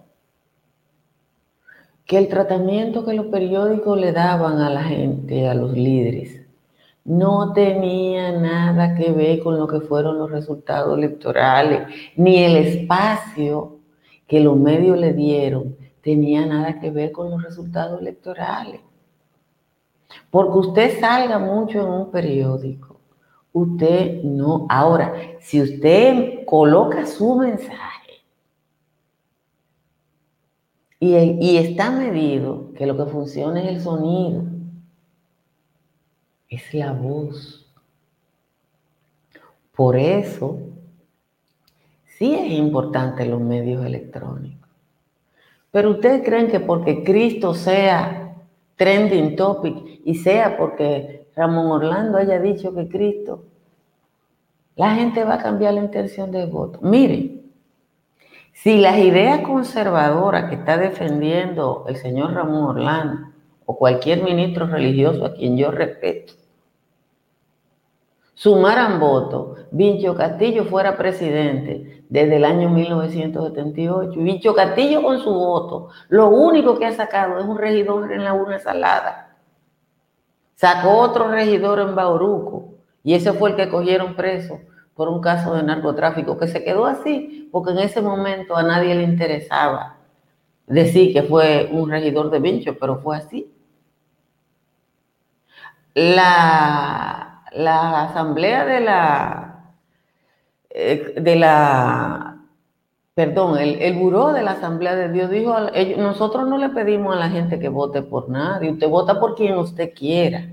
que 2.05 2.17
el 2.17 2.27
tratamiento 2.27 3.05
que 3.05 3.13
los 3.13 3.27
periódicos 3.27 3.97
le 3.99 4.11
daban 4.11 4.59
a 4.59 4.69
la 4.69 4.83
gente, 4.83 5.47
a 5.47 5.53
los 5.53 5.73
líderes, 5.73 6.41
no 7.05 7.53
tenía 7.53 8.31
nada 8.31 8.95
que 8.95 9.11
ver 9.11 9.41
con 9.41 9.57
lo 9.57 9.67
que 9.67 9.81
fueron 9.81 10.17
los 10.17 10.31
resultados 10.31 10.97
electorales, 10.97 11.87
ni 12.15 12.43
el 12.43 12.57
espacio 12.57 13.79
que 14.27 14.39
los 14.39 14.57
medios 14.57 14.97
le 14.97 15.13
dieron 15.13 15.75
tenía 16.01 16.45
nada 16.45 16.79
que 16.79 16.91
ver 16.91 17.11
con 17.11 17.29
los 17.29 17.41
resultados 17.41 18.01
electorales. 18.01 18.81
Porque 20.29 20.57
usted 20.57 20.99
salga 20.99 21.39
mucho 21.39 21.81
en 21.81 21.87
un 21.87 22.11
periódico, 22.11 22.92
usted 23.53 24.24
no. 24.24 24.65
Ahora, 24.69 25.13
si 25.39 25.62
usted 25.62 26.45
coloca 26.45 27.05
su 27.05 27.36
mensaje, 27.36 27.93
Y, 31.05 31.57
está 31.57 31.91
medido 31.91 32.72
que 32.77 32.86
lo 32.86 32.95
que 32.95 33.12
funciona 33.12 33.62
es 33.62 33.67
el 33.75 33.81
sonido, 33.81 34.45
es 36.48 36.74
la 36.74 36.93
voz. 36.93 37.69
Por 39.75 39.98
eso, 39.98 40.60
sí 42.05 42.33
es 42.33 42.53
importante 42.53 43.25
los 43.25 43.41
medios 43.41 43.86
electrónicos. 43.86 44.69
Pero 45.72 45.91
ustedes 45.91 46.24
creen 46.24 46.50
que 46.50 46.62
porque 46.62 47.03
Cristo 47.03 47.53
sea 47.53 48.38
trending 48.77 49.36
topic 49.36 50.00
y 50.05 50.15
sea 50.15 50.55
porque 50.55 51.23
Ramón 51.35 51.71
Orlando 51.71 52.17
haya 52.17 52.39
dicho 52.39 52.73
que 52.73 52.87
Cristo, 52.87 53.45
la 54.75 54.95
gente 54.95 55.23
va 55.23 55.35
a 55.35 55.43
cambiar 55.43 55.73
la 55.73 55.81
intención 55.81 56.31
de 56.31 56.45
voto. 56.45 56.79
Miren, 56.81 57.51
si 58.53 58.77
las 58.77 58.97
ideas 58.97 59.41
conservadoras 59.41 60.49
que 60.49 60.55
está 60.55 60.77
defendiendo 60.77 61.85
el 61.87 61.97
señor 61.97 62.33
Ramón 62.33 62.63
Orlando 62.63 63.27
o 63.65 63.77
cualquier 63.77 64.23
ministro 64.23 64.67
religioso 64.67 65.25
a 65.25 65.33
quien 65.33 65.57
yo 65.57 65.71
respeto, 65.71 66.33
sumaran 68.35 68.99
votos, 68.99 69.59
Vincho 69.71 70.15
Castillo 70.15 70.65
fuera 70.65 70.97
presidente 70.97 72.03
desde 72.09 72.35
el 72.35 72.45
año 72.45 72.69
1978. 72.69 74.19
Vincho 74.19 74.53
Castillo 74.53 75.01
con 75.01 75.19
su 75.19 75.31
voto, 75.33 75.89
lo 76.09 76.29
único 76.29 76.77
que 76.77 76.85
ha 76.85 76.91
sacado 76.93 77.39
es 77.39 77.45
un 77.45 77.57
regidor 77.57 78.11
en 78.11 78.23
la 78.23 78.33
una 78.33 78.59
salada. 78.59 79.32
Sacó 80.55 80.98
otro 80.98 81.29
regidor 81.29 81.79
en 81.79 81.95
Bauruco 81.95 82.75
y 83.03 83.13
ese 83.15 83.33
fue 83.33 83.51
el 83.51 83.55
que 83.55 83.69
cogieron 83.69 84.15
preso 84.15 84.60
por 84.95 85.10
un 85.10 85.22
caso 85.22 85.55
de 85.55 85.63
narcotráfico 85.63 86.38
que 86.38 86.48
se 86.48 86.63
quedó 86.63 86.86
así 86.86 87.50
porque 87.51 87.72
en 87.72 87.79
ese 87.79 88.01
momento 88.01 88.55
a 88.55 88.63
nadie 88.63 88.95
le 88.95 89.03
interesaba 89.03 89.98
decir 90.67 91.13
que 91.13 91.24
fue 91.24 91.69
un 91.72 91.89
regidor 91.89 92.29
de 92.29 92.39
Vincho, 92.39 92.77
pero 92.79 93.00
fue 93.01 93.17
así. 93.17 93.51
La, 95.95 97.43
la 97.53 98.03
asamblea 98.03 98.65
de 98.65 98.79
la, 98.79 99.75
eh, 100.69 101.13
de 101.17 101.36
la, 101.36 102.32
perdón, 103.15 103.58
el, 103.60 103.82
el, 103.82 103.96
buró 103.96 104.34
de 104.34 104.43
la 104.43 104.51
asamblea 104.51 104.96
de 104.96 105.12
Dios 105.12 105.29
dijo, 105.29 105.55
nosotros 105.98 106.48
no 106.48 106.58
le 106.58 106.70
pedimos 106.70 107.15
a 107.15 107.20
la 107.20 107.29
gente 107.29 107.60
que 107.60 107.70
vote 107.70 108.01
por 108.01 108.29
nadie, 108.29 108.72
usted 108.72 108.89
vota 108.89 109.20
por 109.20 109.36
quien 109.36 109.58
usted 109.58 109.93
quiera. 109.93 110.50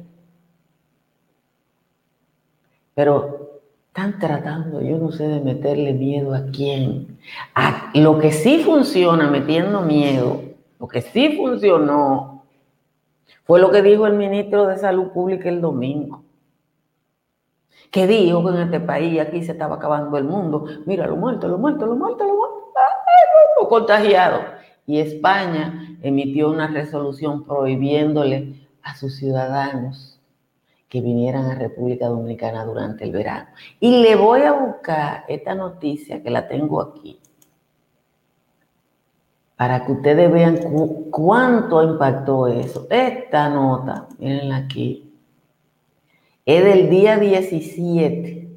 Pero 2.95 3.61
están 3.89 4.19
tratando, 4.19 4.81
yo 4.83 4.99
no 4.99 5.11
sé, 5.11 5.27
de 5.27 5.41
meterle 5.41 5.95
miedo 5.95 6.35
a 6.35 6.45
quién. 6.53 7.19
A 7.55 7.91
lo 7.95 8.19
que 8.19 8.31
sí 8.31 8.63
funciona 8.63 9.29
metiendo 9.31 9.81
miedo, 9.81 10.43
lo 10.79 10.87
que 10.87 11.01
sí 11.03 11.37
funcionó, 11.37 12.45
fue 13.45 13.59
lo 13.59 13.71
que 13.71 13.83
dijo 13.83 14.07
el 14.07 14.15
ministro 14.15 14.67
de 14.67 14.77
Salud 14.77 15.09
Pública 15.09 15.49
el 15.49 15.61
domingo. 15.61 16.23
Que 17.91 18.07
dijo 18.07 18.45
que 18.45 18.51
en 18.51 18.63
este 18.63 18.81
país 18.81 19.21
aquí 19.21 19.43
se 19.43 19.53
estaba 19.53 19.77
acabando 19.77 20.17
el 20.17 20.25
mundo. 20.25 20.65
Mira, 20.87 21.07
lo 21.07 21.17
muerto, 21.17 21.49
lo 21.49 21.59
muerto, 21.59 21.87
lo 21.87 21.97
muerto, 21.97 22.25
lo 22.25 22.35
muerto, 22.37 22.59
lo 23.61 23.69
contagiado. 23.69 24.41
Y 24.87 24.99
España 25.01 25.97
emitió 26.03 26.51
una 26.51 26.69
resolución 26.69 27.45
prohibiéndole 27.45 28.69
a 28.83 28.95
sus 28.97 29.17
ciudadanos 29.17 30.21
que 30.89 31.01
vinieran 31.01 31.47
a 31.47 31.55
República 31.55 32.09
Dominicana 32.09 32.65
durante 32.65 33.05
el 33.05 33.13
verano. 33.13 33.49
Y 33.79 34.03
le 34.03 34.17
voy 34.17 34.43
a 34.43 34.53
buscar 34.53 35.25
esta 35.29 35.55
noticia 35.55 36.23
que 36.23 36.31
la 36.31 36.49
tengo 36.49 36.81
aquí, 36.81 37.21
para 39.57 39.85
que 39.85 39.93
ustedes 39.93 40.33
vean 40.33 40.59
cuánto 41.11 41.83
impactó 41.83 42.49
eso. 42.49 42.89
Esta 42.91 43.49
nota, 43.49 44.09
miren 44.19 44.53
aquí, 44.53 45.10
es 46.57 46.65
del 46.65 46.91
día 46.91 47.17
17 47.17 48.49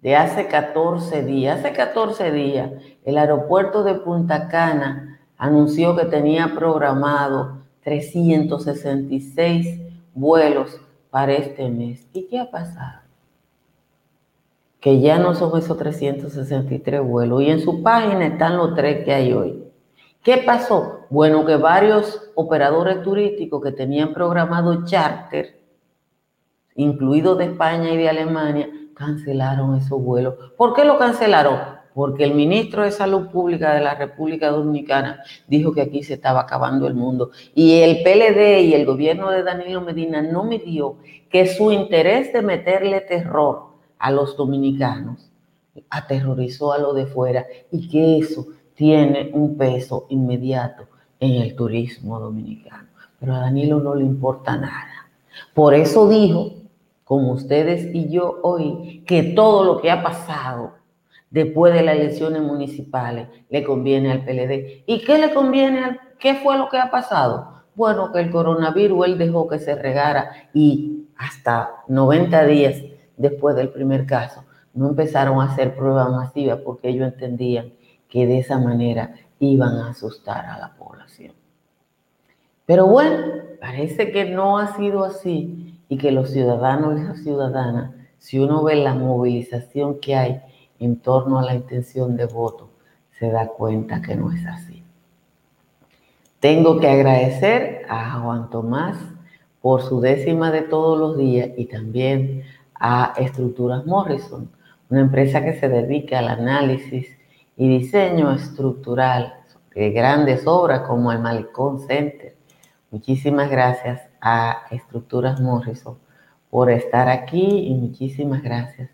de 0.00 0.16
hace 0.16 0.46
14 0.46 1.22
días. 1.22 1.58
Hace 1.58 1.72
14 1.72 2.32
días, 2.32 2.70
el 3.04 3.18
aeropuerto 3.18 3.82
de 3.82 3.96
Punta 3.96 4.48
Cana 4.48 5.20
anunció 5.36 5.94
que 5.96 6.06
tenía 6.06 6.54
programado 6.54 7.58
366 7.82 9.80
vuelos 10.14 10.80
para 11.10 11.34
este 11.34 11.68
mes. 11.68 12.06
¿Y 12.14 12.26
qué 12.26 12.38
ha 12.38 12.50
pasado? 12.50 13.00
Que 14.80 15.00
ya 15.00 15.18
no 15.18 15.34
son 15.34 15.58
esos 15.58 15.76
363 15.76 17.02
vuelos 17.02 17.42
y 17.42 17.50
en 17.50 17.60
su 17.60 17.82
página 17.82 18.28
están 18.28 18.56
los 18.56 18.74
tres 18.74 19.04
que 19.04 19.12
hay 19.12 19.34
hoy. 19.34 19.62
¿Qué 20.22 20.38
pasó? 20.38 21.00
Bueno, 21.10 21.44
que 21.44 21.56
varios 21.56 22.30
operadores 22.34 23.02
turísticos 23.02 23.62
que 23.62 23.72
tenían 23.72 24.14
programado 24.14 24.86
charter, 24.86 25.55
incluidos 26.76 27.38
de 27.38 27.46
España 27.46 27.90
y 27.90 27.96
de 27.96 28.08
Alemania, 28.08 28.70
cancelaron 28.94 29.76
esos 29.76 30.00
vuelos. 30.00 30.34
¿Por 30.56 30.74
qué 30.74 30.84
lo 30.84 30.98
cancelaron? 30.98 31.58
Porque 31.94 32.24
el 32.24 32.34
ministro 32.34 32.82
de 32.82 32.90
Salud 32.90 33.28
Pública 33.28 33.74
de 33.74 33.80
la 33.80 33.94
República 33.94 34.50
Dominicana 34.50 35.22
dijo 35.48 35.72
que 35.72 35.80
aquí 35.80 36.02
se 36.02 36.14
estaba 36.14 36.40
acabando 36.40 36.86
el 36.86 36.94
mundo. 36.94 37.30
Y 37.54 37.80
el 37.80 38.02
PLD 38.02 38.60
y 38.64 38.74
el 38.74 38.84
gobierno 38.84 39.30
de 39.30 39.42
Danilo 39.42 39.80
Medina 39.80 40.20
no 40.20 40.44
midió 40.44 40.96
que 41.30 41.46
su 41.46 41.72
interés 41.72 42.32
de 42.32 42.42
meterle 42.42 43.00
terror 43.00 43.68
a 43.98 44.10
los 44.10 44.36
dominicanos 44.36 45.30
aterrorizó 45.90 46.72
a 46.72 46.78
lo 46.78 46.92
de 46.92 47.06
fuera 47.06 47.46
y 47.70 47.88
que 47.88 48.18
eso 48.18 48.46
tiene 48.74 49.30
un 49.32 49.56
peso 49.56 50.06
inmediato 50.10 50.86
en 51.18 51.42
el 51.42 51.56
turismo 51.56 52.20
dominicano. 52.20 52.88
Pero 53.18 53.34
a 53.34 53.40
Danilo 53.40 53.80
no 53.80 53.94
le 53.94 54.04
importa 54.04 54.56
nada. 54.56 55.08
Por 55.54 55.74
eso 55.74 56.08
dijo, 56.08 56.52
como 57.06 57.34
ustedes 57.34 57.94
y 57.94 58.08
yo 58.08 58.40
hoy, 58.42 59.04
que 59.06 59.22
todo 59.22 59.64
lo 59.64 59.80
que 59.80 59.92
ha 59.92 60.02
pasado 60.02 60.72
después 61.30 61.72
de 61.72 61.82
las 61.82 61.94
elecciones 61.94 62.42
municipales 62.42 63.28
le 63.48 63.62
conviene 63.62 64.10
al 64.10 64.24
PLD. 64.24 64.82
¿Y 64.86 65.04
qué 65.04 65.16
le 65.16 65.32
conviene 65.32 65.84
al 65.84 66.00
qué 66.18 66.34
fue 66.34 66.58
lo 66.58 66.68
que 66.68 66.78
ha 66.78 66.90
pasado? 66.90 67.62
Bueno, 67.76 68.10
que 68.10 68.18
el 68.18 68.32
coronavirus 68.32 69.06
él 69.06 69.18
dejó 69.18 69.46
que 69.46 69.60
se 69.60 69.76
regara 69.76 70.32
y 70.52 71.06
hasta 71.16 71.70
90 71.86 72.44
días 72.46 72.82
después 73.16 73.54
del 73.54 73.68
primer 73.68 74.04
caso 74.04 74.42
no 74.74 74.88
empezaron 74.88 75.40
a 75.40 75.52
hacer 75.52 75.76
pruebas 75.76 76.10
masivas 76.10 76.58
porque 76.64 76.88
ellos 76.88 77.06
entendían 77.06 77.72
que 78.08 78.26
de 78.26 78.40
esa 78.40 78.58
manera 78.58 79.14
iban 79.38 79.76
a 79.76 79.90
asustar 79.90 80.44
a 80.44 80.58
la 80.58 80.74
población. 80.74 81.34
Pero 82.66 82.88
bueno, 82.88 83.26
parece 83.60 84.10
que 84.10 84.24
no 84.24 84.58
ha 84.58 84.76
sido 84.76 85.04
así 85.04 85.75
y 85.88 85.98
que 85.98 86.10
los 86.10 86.30
ciudadanos 86.30 87.00
y 87.00 87.04
las 87.04 87.22
ciudadanas, 87.22 87.92
si 88.18 88.38
uno 88.38 88.62
ve 88.62 88.76
la 88.76 88.94
movilización 88.94 90.00
que 90.00 90.16
hay 90.16 90.40
en 90.78 90.96
torno 90.96 91.38
a 91.38 91.44
la 91.44 91.54
intención 91.54 92.16
de 92.16 92.26
voto, 92.26 92.70
se 93.18 93.30
da 93.30 93.48
cuenta 93.48 94.02
que 94.02 94.14
no 94.16 94.32
es 94.32 94.44
así. 94.46 94.82
Tengo 96.40 96.78
que 96.80 96.88
agradecer 96.88 97.86
a 97.88 98.20
Juan 98.20 98.50
Tomás 98.50 98.98
por 99.60 99.82
su 99.82 100.00
décima 100.00 100.50
de 100.50 100.62
todos 100.62 100.98
los 100.98 101.16
días 101.16 101.50
y 101.56 101.66
también 101.66 102.42
a 102.74 103.14
Estructuras 103.16 103.86
Morrison, 103.86 104.50
una 104.90 105.00
empresa 105.00 105.42
que 105.42 105.58
se 105.58 105.68
dedica 105.68 106.18
al 106.18 106.28
análisis 106.28 107.08
y 107.56 107.68
diseño 107.68 108.32
estructural 108.32 109.34
de 109.74 109.90
grandes 109.90 110.46
obras 110.46 110.82
como 110.82 111.10
el 111.10 111.18
Malecón 111.18 111.80
Center. 111.80 112.36
Muchísimas 112.90 113.50
gracias 113.50 114.02
a 114.28 114.66
Estructuras 114.72 115.40
Morrison 115.40 115.96
por 116.50 116.68
estar 116.68 117.08
aquí 117.08 117.68
y 117.68 117.74
muchísimas 117.74 118.42
gracias 118.42 118.90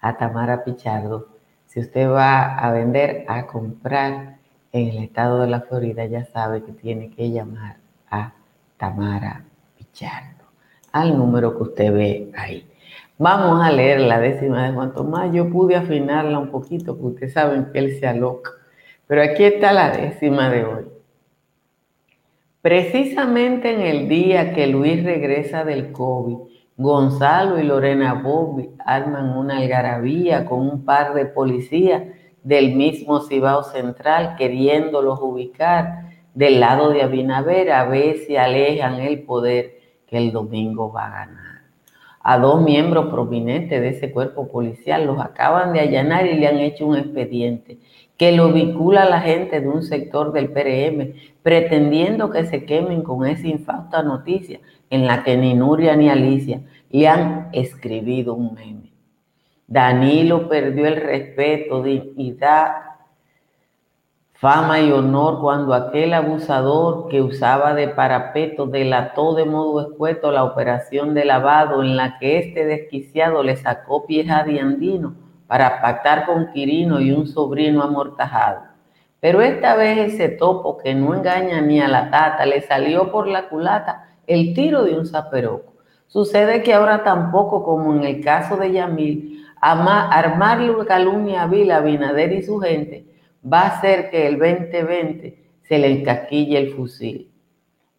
a 0.00 0.16
Tamara 0.16 0.64
Pichardo. 0.64 1.28
Si 1.66 1.78
usted 1.78 2.10
va 2.10 2.58
a 2.58 2.72
vender, 2.72 3.24
a 3.28 3.46
comprar 3.46 4.38
en 4.72 4.88
el 4.88 4.98
estado 5.04 5.42
de 5.42 5.46
la 5.46 5.60
Florida, 5.60 6.04
ya 6.06 6.24
sabe 6.24 6.64
que 6.64 6.72
tiene 6.72 7.10
que 7.10 7.30
llamar 7.30 7.76
a 8.10 8.32
Tamara 8.76 9.44
Pichardo, 9.78 10.46
al 10.90 11.16
número 11.16 11.56
que 11.56 11.62
usted 11.62 11.92
ve 11.92 12.32
ahí. 12.36 12.68
Vamos 13.18 13.64
a 13.64 13.70
leer 13.70 14.00
la 14.00 14.18
décima 14.18 14.64
de 14.64 14.72
Juan 14.72 14.94
Tomás. 14.94 15.32
Yo 15.32 15.48
pude 15.48 15.76
afinarla 15.76 16.40
un 16.40 16.50
poquito, 16.50 16.96
porque 16.96 17.14
ustedes 17.14 17.34
saben 17.34 17.66
que 17.72 17.78
él 17.78 18.00
se 18.00 18.08
aloca. 18.08 18.50
Pero 19.06 19.22
aquí 19.22 19.44
está 19.44 19.72
la 19.72 19.90
décima 19.90 20.48
de 20.48 20.64
hoy. 20.64 20.84
Precisamente 22.62 23.74
en 23.74 23.80
el 23.80 24.08
día 24.08 24.54
que 24.54 24.68
Luis 24.68 25.02
regresa 25.02 25.64
del 25.64 25.90
COVID, 25.90 26.36
Gonzalo 26.76 27.58
y 27.58 27.64
Lorena 27.64 28.14
Bobby 28.14 28.70
arman 28.86 29.36
una 29.36 29.58
algarabía 29.58 30.44
con 30.44 30.60
un 30.60 30.84
par 30.84 31.12
de 31.14 31.26
policías 31.26 32.04
del 32.44 32.76
mismo 32.76 33.18
Cibao 33.18 33.64
Central 33.64 34.36
queriéndolos 34.38 35.18
ubicar 35.20 36.12
del 36.34 36.60
lado 36.60 36.90
de 36.90 37.02
Abinaver 37.02 37.72
a 37.72 37.84
ver 37.84 38.18
si 38.18 38.36
alejan 38.36 39.00
el 39.00 39.24
poder 39.24 39.80
que 40.06 40.18
el 40.18 40.30
domingo 40.30 40.92
va 40.92 41.06
a 41.06 41.26
ganar. 41.26 41.62
A 42.20 42.38
dos 42.38 42.62
miembros 42.62 43.06
prominentes 43.06 43.80
de 43.80 43.88
ese 43.88 44.12
cuerpo 44.12 44.46
policial 44.46 45.04
los 45.04 45.18
acaban 45.18 45.72
de 45.72 45.80
allanar 45.80 46.28
y 46.28 46.34
le 46.34 46.46
han 46.46 46.58
hecho 46.60 46.86
un 46.86 46.96
expediente 46.96 47.78
que 48.22 48.30
lo 48.30 48.52
vincula 48.52 49.02
a 49.02 49.10
la 49.10 49.20
gente 49.20 49.60
de 49.60 49.66
un 49.66 49.82
sector 49.82 50.30
del 50.30 50.52
PRM, 50.52 51.12
pretendiendo 51.42 52.30
que 52.30 52.46
se 52.46 52.64
quemen 52.64 53.02
con 53.02 53.26
esa 53.26 53.48
infausta 53.48 54.00
noticia 54.04 54.60
en 54.90 55.08
la 55.08 55.24
que 55.24 55.36
ni 55.36 55.54
Nuria 55.54 55.96
ni 55.96 56.08
Alicia 56.08 56.60
le 56.90 57.08
han 57.08 57.48
escribido 57.52 58.34
un 58.34 58.54
meme. 58.54 58.92
Danilo 59.66 60.48
perdió 60.48 60.86
el 60.86 60.98
respeto, 61.02 61.82
dignidad, 61.82 62.74
fama 64.34 64.80
y 64.80 64.92
honor 64.92 65.40
cuando 65.40 65.74
aquel 65.74 66.14
abusador 66.14 67.08
que 67.08 67.22
usaba 67.22 67.74
de 67.74 67.88
parapeto 67.88 68.66
delató 68.66 69.34
de 69.34 69.46
modo 69.46 69.80
escueto 69.80 70.30
la 70.30 70.44
operación 70.44 71.12
de 71.14 71.24
lavado 71.24 71.82
en 71.82 71.96
la 71.96 72.20
que 72.20 72.38
este 72.38 72.66
desquiciado 72.66 73.42
le 73.42 73.56
sacó 73.56 74.06
pieza 74.06 74.44
de 74.44 74.60
andino 74.60 75.31
para 75.52 75.82
pactar 75.82 76.24
con 76.24 76.50
Quirino 76.50 76.98
y 76.98 77.12
un 77.12 77.26
sobrino 77.26 77.82
amortajado. 77.82 78.62
Pero 79.20 79.42
esta 79.42 79.76
vez 79.76 80.14
ese 80.14 80.30
topo 80.30 80.78
que 80.78 80.94
no 80.94 81.14
engaña 81.14 81.60
ni 81.60 81.78
a 81.78 81.88
la 81.88 82.10
tata 82.10 82.46
le 82.46 82.62
salió 82.62 83.12
por 83.12 83.28
la 83.28 83.50
culata 83.50 84.08
el 84.26 84.54
tiro 84.54 84.82
de 84.82 84.98
un 84.98 85.04
zaperoco. 85.04 85.74
Sucede 86.06 86.62
que 86.62 86.72
ahora 86.72 87.04
tampoco, 87.04 87.62
como 87.64 87.94
en 87.94 88.04
el 88.04 88.24
caso 88.24 88.56
de 88.56 88.72
Yamil, 88.72 89.44
armarle 89.60 90.72
calumnia 90.86 91.42
a 91.42 91.46
Vila, 91.48 91.80
Binader 91.80 92.32
y 92.32 92.42
su 92.42 92.58
gente 92.58 93.04
va 93.44 93.60
a 93.60 93.76
hacer 93.76 94.08
que 94.08 94.28
el 94.28 94.38
2020 94.38 95.50
se 95.64 95.78
le 95.78 96.00
encasquille 96.00 96.56
el 96.56 96.72
fusil. 96.72 97.30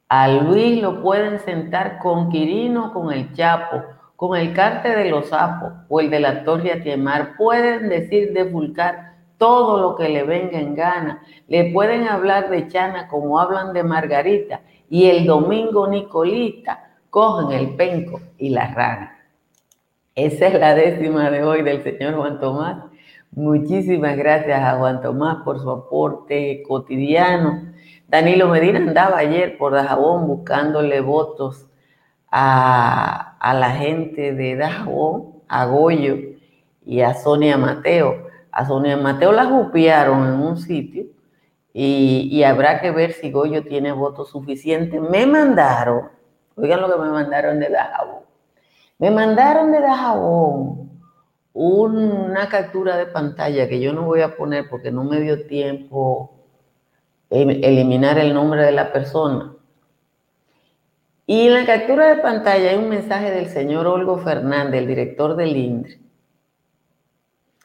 A 0.09 0.27
Luis 0.27 0.81
lo 0.81 1.03
pueden 1.03 1.39
sentar 1.39 1.99
con 1.99 2.29
Quirino, 2.29 2.91
con 2.91 3.13
el 3.13 3.31
Chapo, 3.33 3.83
con 4.15 4.37
el 4.37 4.53
carte 4.53 4.89
de 4.89 5.09
los 5.09 5.29
sapos 5.29 5.73
o 5.89 5.99
el 5.99 6.09
de 6.09 6.19
la 6.19 6.43
Torre 6.43 6.71
Atiemar. 6.71 7.35
Pueden 7.37 7.89
decir 7.89 8.33
de 8.33 8.43
Vulcar 8.43 9.13
todo 9.37 9.79
lo 9.81 9.95
que 9.95 10.09
le 10.09 10.23
venga 10.23 10.59
en 10.59 10.75
gana. 10.75 11.21
Le 11.47 11.71
pueden 11.71 12.07
hablar 12.07 12.49
de 12.49 12.67
Chana 12.67 13.07
como 13.07 13.39
hablan 13.39 13.73
de 13.73 13.83
Margarita 13.83 14.61
y 14.89 15.09
el 15.09 15.25
domingo 15.25 15.87
Nicolita 15.87 16.91
cogen 17.09 17.51
el 17.51 17.75
penco 17.75 18.21
y 18.37 18.49
la 18.49 18.73
rana. 18.73 19.17
Esa 20.15 20.47
es 20.47 20.59
la 20.59 20.75
décima 20.75 21.29
de 21.29 21.43
hoy 21.43 21.63
del 21.63 21.83
señor 21.83 22.15
Juan 22.15 22.39
Tomás. 22.39 22.83
Muchísimas 23.31 24.15
gracias 24.15 24.61
a 24.61 24.77
Juan 24.77 25.01
Tomás 25.01 25.37
por 25.43 25.59
su 25.59 25.69
aporte 25.69 26.63
cotidiano. 26.67 27.73
Danilo 28.07 28.47
Medina 28.47 28.77
andaba 28.77 29.17
ayer 29.17 29.57
por 29.57 29.73
Dajabón 29.73 30.27
buscándole 30.27 31.01
votos 31.01 31.65
a, 32.35 33.53
la 33.59 33.69
gente 33.71 34.33
de 34.33 34.55
Dajabón, 34.55 35.43
a 35.47 35.65
Goyo 35.65 36.17
y 36.83 37.01
a 37.01 37.13
Sonia 37.13 37.57
Mateo. 37.57 38.27
A 38.51 38.65
Sonia 38.65 38.97
Mateo 38.97 39.31
la 39.31 39.45
jupiaron 39.45 40.27
en 40.27 40.39
un 40.39 40.57
sitio 40.57 41.05
y, 41.73 42.43
habrá 42.43 42.81
que 42.81 42.91
ver 42.91 43.13
si 43.13 43.31
Goyo 43.31 43.63
tiene 43.63 43.91
votos 43.91 44.29
suficientes. 44.31 44.99
Me 44.99 45.27
mandaron, 45.27 46.09
oigan 46.55 46.81
lo 46.81 46.91
que 46.91 46.99
me 46.99 47.09
mandaron 47.09 47.59
de 47.59 47.69
Dajabón. 47.69 48.23
Me 48.97 49.11
mandaron 49.11 49.71
de 49.71 49.81
Dajabón 49.81 50.89
una 51.53 52.49
captura 52.49 52.97
de 52.97 53.05
pantalla 53.05 53.69
que 53.69 53.79
yo 53.79 53.93
no 53.93 54.05
voy 54.05 54.21
a 54.21 54.35
poner 54.35 54.67
porque 54.69 54.91
no 54.91 55.03
me 55.03 55.19
dio 55.19 55.45
tiempo 55.45 56.31
eliminar 57.29 58.17
el 58.17 58.33
nombre 58.33 58.63
de 58.63 58.71
la 58.71 58.91
persona. 58.91 59.53
Y 61.25 61.47
en 61.47 61.53
la 61.53 61.65
captura 61.65 62.13
de 62.13 62.21
pantalla 62.21 62.71
hay 62.71 62.77
un 62.77 62.89
mensaje 62.89 63.31
del 63.31 63.47
señor 63.47 63.87
Olgo 63.87 64.17
Fernández, 64.17 64.81
el 64.81 64.87
director 64.87 65.37
del 65.37 65.55
INDRE, 65.55 65.99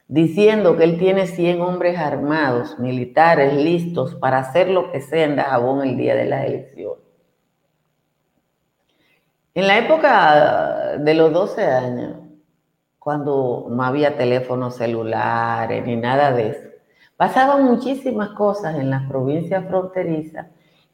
diciendo 0.06 0.76
que 0.76 0.84
él 0.84 0.98
tiene 0.98 1.26
100 1.26 1.60
hombres 1.60 1.98
armados, 1.98 2.78
militares, 2.78 3.54
listos 3.54 4.14
para 4.14 4.38
hacer 4.38 4.68
lo 4.68 4.92
que 4.92 5.00
sea 5.00 5.24
en 5.24 5.36
Dajabón 5.36 5.82
el 5.82 5.96
día 5.96 6.14
de 6.14 6.26
las 6.26 6.46
elecciones. 6.46 7.02
En 9.54 9.66
la 9.66 9.78
época 9.78 10.96
de 10.98 11.14
los 11.14 11.32
12 11.32 11.64
años, 11.64 12.16
cuando 13.00 13.66
no 13.68 13.82
había 13.82 14.16
teléfonos 14.16 14.76
celulares 14.76 15.84
ni 15.84 15.96
nada 15.96 16.30
de 16.30 16.50
eso, 16.50 16.68
pasaban 17.16 17.64
muchísimas 17.64 18.30
cosas 18.30 18.76
en 18.76 18.88
las 18.88 19.08
provincias 19.08 19.66
fronterizas 19.66 20.46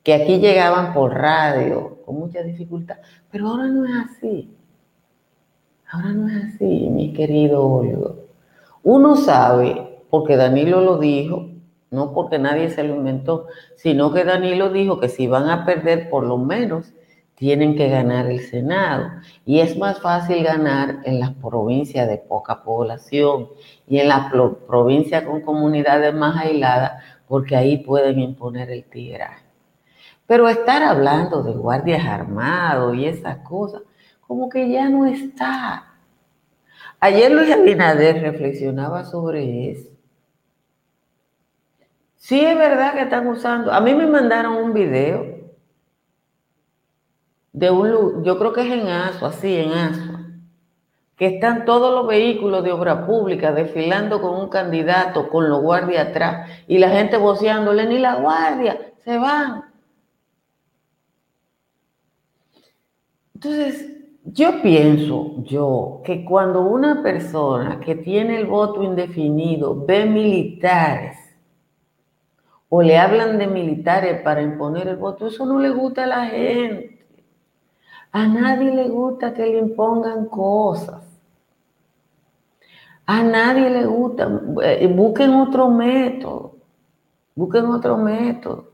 que 0.05 0.13
aquí 0.13 0.39
llegaban 0.39 0.93
por 0.93 1.15
radio 1.15 1.99
con 2.05 2.17
mucha 2.17 2.43
dificultad, 2.43 2.99
pero 3.31 3.49
ahora 3.49 3.67
no 3.67 3.87
es 3.87 4.11
así. 4.11 4.55
Ahora 5.91 6.13
no 6.13 6.29
es 6.29 6.55
así, 6.55 6.89
mi 6.91 7.13
querido 7.15 7.67
Olgo. 7.67 8.27
Uno 8.83 9.17
sabe, 9.17 10.03
porque 10.11 10.37
Danilo 10.37 10.83
lo 10.83 10.99
dijo, 10.99 11.49
no 11.91 12.13
porque 12.13 12.39
nadie 12.39 12.69
se 12.69 12.85
lo 12.85 12.97
inventó, 12.97 13.47
sino 13.77 14.13
que 14.13 14.25
Danilo 14.25 14.71
dijo 14.71 15.01
que 15.01 15.09
si 15.09 15.27
van 15.27 15.49
a 15.49 15.65
perder, 15.65 16.11
por 16.11 16.25
lo 16.25 16.37
menos 16.37 16.93
tienen 17.35 17.75
que 17.75 17.89
ganar 17.89 18.27
el 18.27 18.41
Senado. 18.41 19.09
Y 19.47 19.61
es 19.61 19.79
más 19.79 20.01
fácil 20.01 20.45
ganar 20.45 20.99
en 21.05 21.19
las 21.19 21.31
provincias 21.31 22.09
de 22.09 22.19
poca 22.19 22.63
población 22.63 23.49
y 23.87 23.99
en 23.99 24.09
las 24.09 24.31
provincias 24.67 25.23
con 25.23 25.41
comunidades 25.41 26.13
más 26.13 26.37
aisladas, 26.37 27.03
porque 27.27 27.57
ahí 27.57 27.79
pueden 27.79 28.21
imponer 28.21 28.71
el 28.71 28.85
tiraje. 28.85 29.44
Pero 30.27 30.49
estar 30.49 30.83
hablando 30.83 31.43
de 31.43 31.53
guardias 31.53 32.05
armados 32.07 32.97
y 32.97 33.07
esas 33.07 33.39
cosas, 33.39 33.83
como 34.27 34.49
que 34.49 34.71
ya 34.71 34.89
no 34.89 35.07
está. 35.07 35.95
Ayer 37.01 37.31
Luis 37.31 37.53
Abinader 37.53 38.23
reflexionaba 38.23 39.05
sobre 39.05 39.71
eso. 39.71 39.91
Sí 42.17 42.43
es 42.43 42.57
verdad 42.57 42.95
que 42.95 43.03
están 43.03 43.27
usando. 43.27 43.71
A 43.71 43.81
mí 43.83 43.95
me 43.95 44.07
mandaron 44.07 44.55
un 44.55 44.73
video 44.73 45.35
de 47.53 47.71
un 47.71 48.25
yo 48.25 48.39
creo 48.39 48.55
que 48.55 48.63
es 48.63 48.73
en 48.73 48.89
ASO, 48.89 49.27
así 49.27 49.57
en 49.57 49.73
ASO, 49.73 50.19
que 51.17 51.27
están 51.27 51.67
todos 51.67 51.95
los 51.95 52.07
vehículos 52.07 52.65
de 52.65 52.73
obra 52.73 53.07
pública 53.07 53.53
desfilando 53.53 54.23
con 54.23 54.41
un 54.41 54.49
candidato, 54.49 55.29
con 55.29 55.51
los 55.51 55.61
guardias 55.61 56.09
atrás, 56.09 56.51
y 56.67 56.79
la 56.79 56.89
gente 56.89 57.19
voceándole, 57.19 57.87
ni 57.87 57.99
la 57.99 58.17
guardia, 58.17 58.95
se 59.05 59.19
van. 59.19 59.74
Entonces, 63.45 63.91
yo 64.25 64.63
pienso, 64.63 65.35
yo, 65.43 66.01
que 66.03 66.25
cuando 66.25 66.63
una 66.63 67.03
persona 67.03 67.79
que 67.79 67.95
tiene 67.95 68.39
el 68.39 68.47
voto 68.47 68.83
indefinido 68.83 69.85
ve 69.85 70.07
militares 70.07 71.19
o 72.71 72.81
le 72.81 72.97
hablan 72.97 73.37
de 73.37 73.47
militares 73.47 74.23
para 74.23 74.41
imponer 74.41 74.89
el 74.89 74.97
voto, 74.97 75.27
eso 75.27 75.45
no 75.45 75.59
le 75.61 75.69
gusta 75.69 76.05
a 76.05 76.07
la 76.07 76.27
gente. 76.27 77.07
A 78.13 78.27
nadie 78.27 78.75
le 78.75 78.89
gusta 78.89 79.35
que 79.35 79.45
le 79.45 79.59
impongan 79.59 80.25
cosas. 80.27 81.03
A 83.05 83.23
nadie 83.23 83.69
le 83.69 83.85
gusta. 83.85 84.41
Eh, 84.63 84.87
busquen 84.87 85.35
otro 85.35 85.69
método. 85.69 86.57
Busquen 87.35 87.67
otro 87.67 87.99
método. 87.99 88.71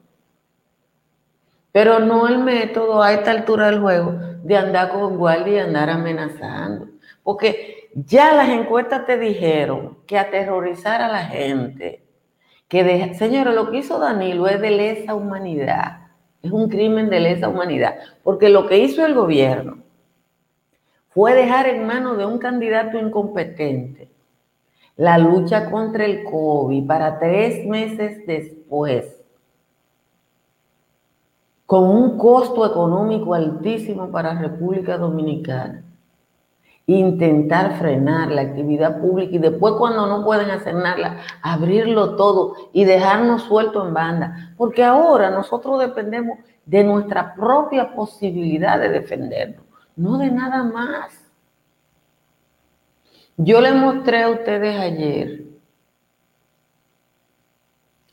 Pero 1.73 1.99
no 1.99 2.29
el 2.29 2.39
método 2.39 3.03
a 3.03 3.13
esta 3.13 3.33
altura 3.33 3.67
del 3.67 3.81
juego 3.81 4.30
de 4.43 4.57
andar 4.57 4.91
con 4.91 5.17
guardia 5.17 5.55
y 5.55 5.59
andar 5.59 5.91
amenazando. 5.91 6.89
Porque 7.23 7.91
ya 7.95 8.35
las 8.35 8.49
encuestas 8.49 9.07
te 9.07 9.19
dijeron 9.19 9.99
que 10.07 10.19
aterrorizar 10.19 11.03
a 11.03 11.09
la 11.09 11.25
gente, 11.25 12.05
que 12.69 13.15
señores, 13.15 13.55
lo 13.55 13.71
que 13.71 13.79
hizo 13.79 13.99
Danilo 13.99 14.47
es 14.47 14.61
de 14.61 14.71
lesa 14.71 15.15
humanidad, 15.15 16.09
es 16.43 16.53
un 16.53 16.69
crimen 16.69 17.11
de 17.11 17.21
lesa 17.21 17.49
humanidad, 17.49 17.97
porque 18.23 18.49
lo 18.49 18.67
que 18.67 18.79
hizo 18.79 19.05
el 19.05 19.15
gobierno 19.15 19.79
fue 21.09 21.35
dejar 21.35 21.69
en 21.69 21.87
manos 21.87 22.17
de 22.17 22.25
un 22.25 22.39
candidato 22.39 22.99
incompetente 22.99 24.11
la 24.97 25.19
lucha 25.19 25.71
contra 25.71 26.05
el 26.05 26.25
COVID 26.25 26.87
para 26.87 27.19
tres 27.19 27.67
meses 27.67 28.27
después 28.27 29.20
con 31.71 31.85
un 31.85 32.19
costo 32.19 32.67
económico 32.67 33.33
altísimo 33.33 34.11
para 34.11 34.35
República 34.35 34.99
Dominicana, 34.99 35.85
intentar 36.87 37.79
frenar 37.79 38.33
la 38.33 38.41
actividad 38.41 39.01
pública 39.01 39.37
y 39.37 39.39
después 39.39 39.75
cuando 39.75 40.05
no 40.09 40.25
pueden 40.25 40.51
hacer 40.51 40.75
nada, 40.75 41.21
abrirlo 41.43 42.17
todo 42.17 42.57
y 42.73 42.85
dejarnos 42.85 43.43
suelto 43.43 43.87
en 43.87 43.95
banda, 43.95 44.53
porque 44.57 44.83
ahora 44.83 45.31
nosotros 45.31 45.79
dependemos 45.79 46.39
de 46.67 46.83
nuestra 46.83 47.37
propia 47.37 47.95
posibilidad 47.95 48.81
de 48.81 48.89
defendernos, 48.89 49.65
no 49.95 50.19
de 50.19 50.29
nada 50.29 50.65
más. 50.65 51.31
Yo 53.37 53.61
le 53.61 53.71
mostré 53.71 54.25
a 54.25 54.29
ustedes 54.31 54.77
ayer 54.77 55.50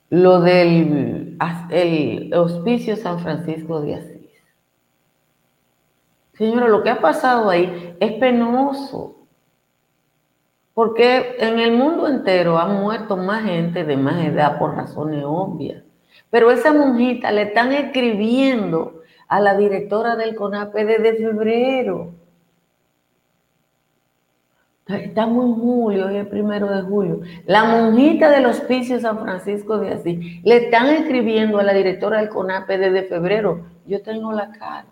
lo 0.09 0.41
del 0.41 1.37
el 1.69 2.33
hospicio 2.33 2.95
San 2.95 3.19
Francisco 3.19 3.81
de 3.81 3.95
Asís. 3.95 4.17
Señora, 6.33 6.67
lo 6.67 6.83
que 6.83 6.89
ha 6.89 7.01
pasado 7.01 7.49
ahí 7.49 7.95
es 7.99 8.13
penoso. 8.13 9.15
Porque 10.73 11.35
en 11.39 11.59
el 11.59 11.71
mundo 11.71 12.07
entero 12.07 12.59
ha 12.59 12.67
muerto 12.67 13.17
más 13.17 13.43
gente 13.43 13.83
de 13.83 13.97
más 13.97 14.23
edad 14.23 14.59
por 14.59 14.75
razones 14.75 15.23
obvias. 15.25 15.83
Pero 16.29 16.51
esa 16.51 16.71
monjita 16.71 17.31
le 17.31 17.43
están 17.43 17.71
escribiendo 17.71 19.01
a 19.27 19.39
la 19.39 19.57
directora 19.57 20.15
del 20.15 20.35
CONAPE 20.35 20.85
desde 20.85 21.15
febrero. 21.15 22.11
Estamos 24.88 25.45
en 25.45 25.56
julio, 25.56 26.08
hoy 26.08 26.15
es 26.15 26.28
primero 26.28 26.69
de 26.69 26.82
julio. 26.82 27.19
La 27.45 27.65
monjita 27.65 28.30
del 28.30 28.45
hospicio 28.45 29.00
San 29.02 29.19
Francisco 29.19 29.78
de 29.80 29.93
Asís 29.93 30.41
le 30.43 30.65
están 30.65 30.88
escribiendo 30.88 31.60
a 31.60 31.63
la 31.63 31.73
directora 31.73 32.19
del 32.19 32.30
CONAPE 32.30 32.78
desde 32.78 33.04
febrero. 33.04 33.65
Yo 33.86 34.02
tengo 34.02 34.32
la 34.32 34.50
carta. 34.52 34.88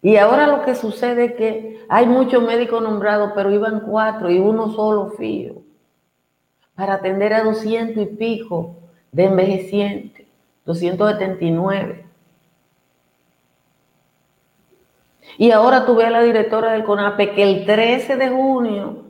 Y 0.00 0.16
ahora 0.16 0.46
lo 0.46 0.62
que 0.64 0.76
sucede 0.76 1.24
es 1.24 1.32
que 1.32 1.84
hay 1.88 2.06
muchos 2.06 2.42
médicos 2.44 2.80
nombrados, 2.80 3.32
pero 3.34 3.50
iban 3.50 3.80
cuatro 3.80 4.30
y 4.30 4.38
uno 4.38 4.70
solo 4.70 5.10
fío 5.10 5.54
para 6.76 6.94
atender 6.94 7.32
a 7.32 7.42
doscientos 7.42 8.02
y 8.02 8.06
pico 8.06 8.76
de 9.10 9.24
envejecientes, 9.24 10.26
279. 10.66 12.03
Y 15.38 15.50
ahora 15.50 15.84
tuve 15.84 16.04
a 16.04 16.10
la 16.10 16.22
directora 16.22 16.72
del 16.72 16.84
CONAPE 16.84 17.32
que 17.32 17.42
el 17.42 17.66
13 17.66 18.16
de 18.16 18.28
junio 18.28 19.04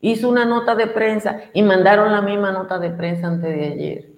hizo 0.00 0.28
una 0.28 0.44
nota 0.44 0.74
de 0.74 0.86
prensa 0.86 1.42
y 1.52 1.62
mandaron 1.62 2.12
la 2.12 2.20
misma 2.20 2.52
nota 2.52 2.78
de 2.78 2.90
prensa 2.90 3.28
antes 3.28 3.54
de 3.54 3.64
ayer. 3.66 4.08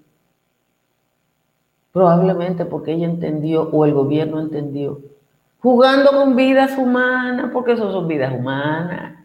Probablemente 1.93 2.65
porque 2.65 2.93
ella 2.93 3.07
entendió 3.07 3.69
o 3.71 3.85
el 3.85 3.95
gobierno 3.95 4.41
entendió. 4.41 5.01
Jugando 5.61 6.11
con 6.11 6.35
vidas 6.37 6.77
humanas, 6.77 7.51
porque 7.53 7.73
eso 7.73 7.91
son 7.93 8.09
vidas 8.09 8.35
humanas. 8.35 9.19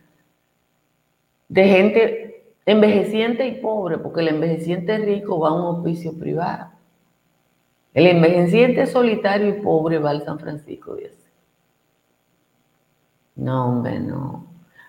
De 1.48 1.68
gente 1.68 2.54
envejeciente 2.66 3.48
y 3.48 3.60
pobre, 3.60 3.98
porque 3.98 4.22
el 4.22 4.30
envejeciente 4.30 4.98
rico 5.00 5.40
va 5.40 5.50
a 5.50 5.54
un 5.54 5.80
oficio 5.80 6.14
privado. 6.14 6.68
El 7.94 8.06
envejeciente 8.06 8.86
solitario 8.86 9.50
y 9.50 9.62
pobre 9.62 9.98
va 9.98 10.12
al 10.12 10.24
San 10.24 10.40
Francisco 10.40 10.96
de 10.96 11.19
no, 13.40 13.70
hombre, 13.70 14.00
no. 14.00 14.46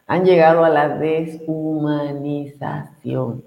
Han 0.07 0.25
llegado 0.25 0.65
a 0.65 0.71
la 0.71 0.89
deshumanización. 0.89 3.45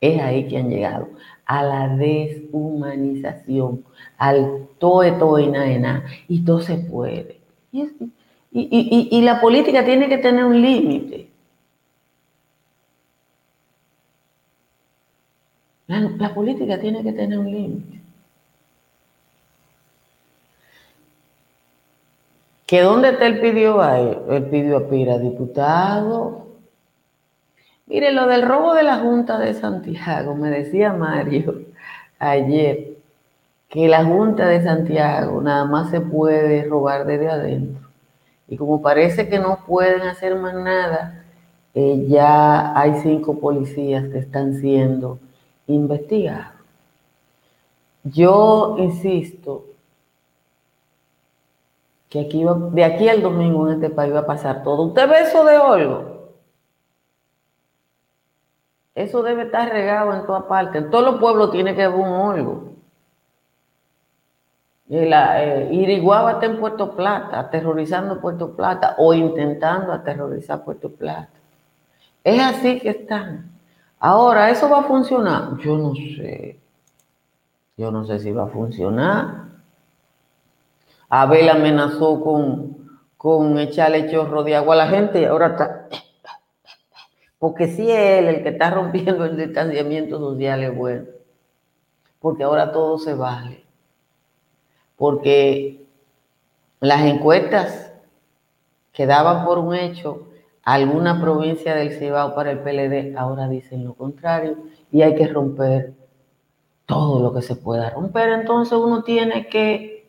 Es 0.00 0.22
ahí 0.22 0.48
que 0.48 0.56
han 0.56 0.70
llegado. 0.70 1.08
A 1.44 1.62
la 1.62 1.88
deshumanización. 1.96 3.84
Al 4.16 4.66
toe, 4.78 5.12
toe, 5.12 5.46
na, 5.48 6.04
Y 6.26 6.42
todo 6.42 6.60
se 6.60 6.78
puede. 6.78 7.38
Y, 8.52 9.20
la 9.22 9.40
política 9.40 9.84
tiene 9.84 10.08
que 10.08 10.18
tener 10.18 10.44
un 10.44 10.60
límite. 10.60 11.28
la 15.86 16.34
política 16.34 16.80
tiene 16.80 17.02
que 17.02 17.12
tener 17.12 17.38
un 17.38 17.50
límite. 17.50 17.99
¿Que 22.70 22.82
dónde 22.82 23.08
está 23.08 23.26
el 23.26 23.40
pidió 23.40 23.82
ahí? 23.82 24.16
El 24.28 24.44
pidió 24.44 24.76
a 24.76 25.18
diputado. 25.18 26.46
Mire, 27.86 28.12
lo 28.12 28.28
del 28.28 28.42
robo 28.42 28.74
de 28.74 28.84
la 28.84 28.98
Junta 28.98 29.40
de 29.40 29.54
Santiago, 29.54 30.36
me 30.36 30.50
decía 30.50 30.92
Mario 30.92 31.62
ayer, 32.20 32.92
que 33.68 33.88
la 33.88 34.04
Junta 34.04 34.46
de 34.46 34.62
Santiago 34.62 35.42
nada 35.42 35.64
más 35.64 35.90
se 35.90 36.00
puede 36.00 36.62
robar 36.62 37.06
desde 37.06 37.28
adentro. 37.28 37.88
Y 38.46 38.56
como 38.56 38.80
parece 38.80 39.28
que 39.28 39.40
no 39.40 39.64
pueden 39.66 40.02
hacer 40.02 40.36
más 40.36 40.54
nada, 40.54 41.24
eh, 41.74 42.06
ya 42.06 42.78
hay 42.78 43.00
cinco 43.02 43.40
policías 43.40 44.04
que 44.10 44.18
están 44.18 44.54
siendo 44.60 45.18
investigados. 45.66 46.54
Yo 48.04 48.76
insisto 48.78 49.69
que 52.10 52.20
aquí 52.20 52.44
de 52.72 52.84
aquí 52.84 53.08
al 53.08 53.22
domingo 53.22 53.68
en 53.68 53.74
este 53.74 53.88
país 53.88 54.12
va 54.12 54.20
a 54.20 54.26
pasar 54.26 54.64
todo. 54.64 54.82
¿Usted 54.82 55.08
ve 55.08 55.20
eso 55.20 55.44
de 55.44 55.56
algo? 55.56 56.34
Eso 58.96 59.22
debe 59.22 59.44
estar 59.44 59.70
regado 59.70 60.12
en 60.12 60.26
toda 60.26 60.48
parte. 60.48 60.78
En 60.78 60.90
todos 60.90 61.04
los 61.04 61.20
pueblos 61.20 61.52
tiene 61.52 61.74
que 61.74 61.84
haber 61.84 61.98
un 61.98 62.08
olgo. 62.08 62.70
La, 64.88 65.40
eh, 65.44 65.70
está 65.72 66.46
en 66.46 66.58
Puerto 66.58 66.96
Plata, 66.96 67.38
aterrorizando 67.38 68.20
Puerto 68.20 68.56
Plata 68.56 68.96
o 68.98 69.14
intentando 69.14 69.92
aterrorizar 69.92 70.64
Puerto 70.64 70.90
Plata. 70.90 71.30
Es 72.24 72.42
así 72.42 72.80
que 72.80 72.90
están. 72.90 73.52
Ahora, 74.00 74.50
¿eso 74.50 74.68
va 74.68 74.80
a 74.80 74.82
funcionar? 74.82 75.56
Yo 75.58 75.78
no 75.78 75.94
sé. 75.94 76.58
Yo 77.76 77.92
no 77.92 78.04
sé 78.04 78.18
si 78.18 78.32
va 78.32 78.44
a 78.44 78.48
funcionar. 78.48 79.49
Abel 81.10 81.50
amenazó 81.50 82.22
con, 82.22 82.88
con 83.18 83.58
echarle 83.58 84.10
chorro 84.10 84.42
de 84.42 84.56
agua 84.56 84.74
a 84.74 84.78
la 84.78 84.88
gente 84.88 85.20
y 85.20 85.24
ahora 85.26 85.48
está... 85.48 85.88
Porque 87.38 87.68
si 87.68 87.90
él 87.90 88.28
el 88.28 88.42
que 88.42 88.50
está 88.50 88.70
rompiendo 88.70 89.24
el 89.24 89.36
distanciamiento 89.36 90.18
social 90.18 90.62
es 90.62 90.74
bueno. 90.74 91.04
Porque 92.18 92.44
ahora 92.44 92.72
todo 92.72 92.98
se 92.98 93.14
vale 93.14 93.60
porque 95.00 95.86
las 96.78 97.00
encuestas 97.06 97.90
que 98.92 99.06
daban 99.06 99.46
por 99.46 99.56
un 99.56 99.74
hecho 99.74 100.26
alguna 100.62 101.18
provincia 101.18 101.74
del 101.74 101.98
Cibao 101.98 102.34
para 102.34 102.50
el 102.50 102.58
PLD 102.58 103.16
ahora 103.16 103.48
dicen 103.48 103.82
lo 103.82 103.94
contrario 103.94 104.58
y 104.92 105.00
hay 105.00 105.14
que 105.14 105.26
romper 105.26 105.94
todo 106.84 107.22
lo 107.22 107.32
que 107.32 107.40
se 107.40 107.56
pueda 107.56 107.88
romper. 107.88 108.28
Entonces 108.28 108.74
uno 108.74 109.02
tiene 109.02 109.46
que 109.46 109.99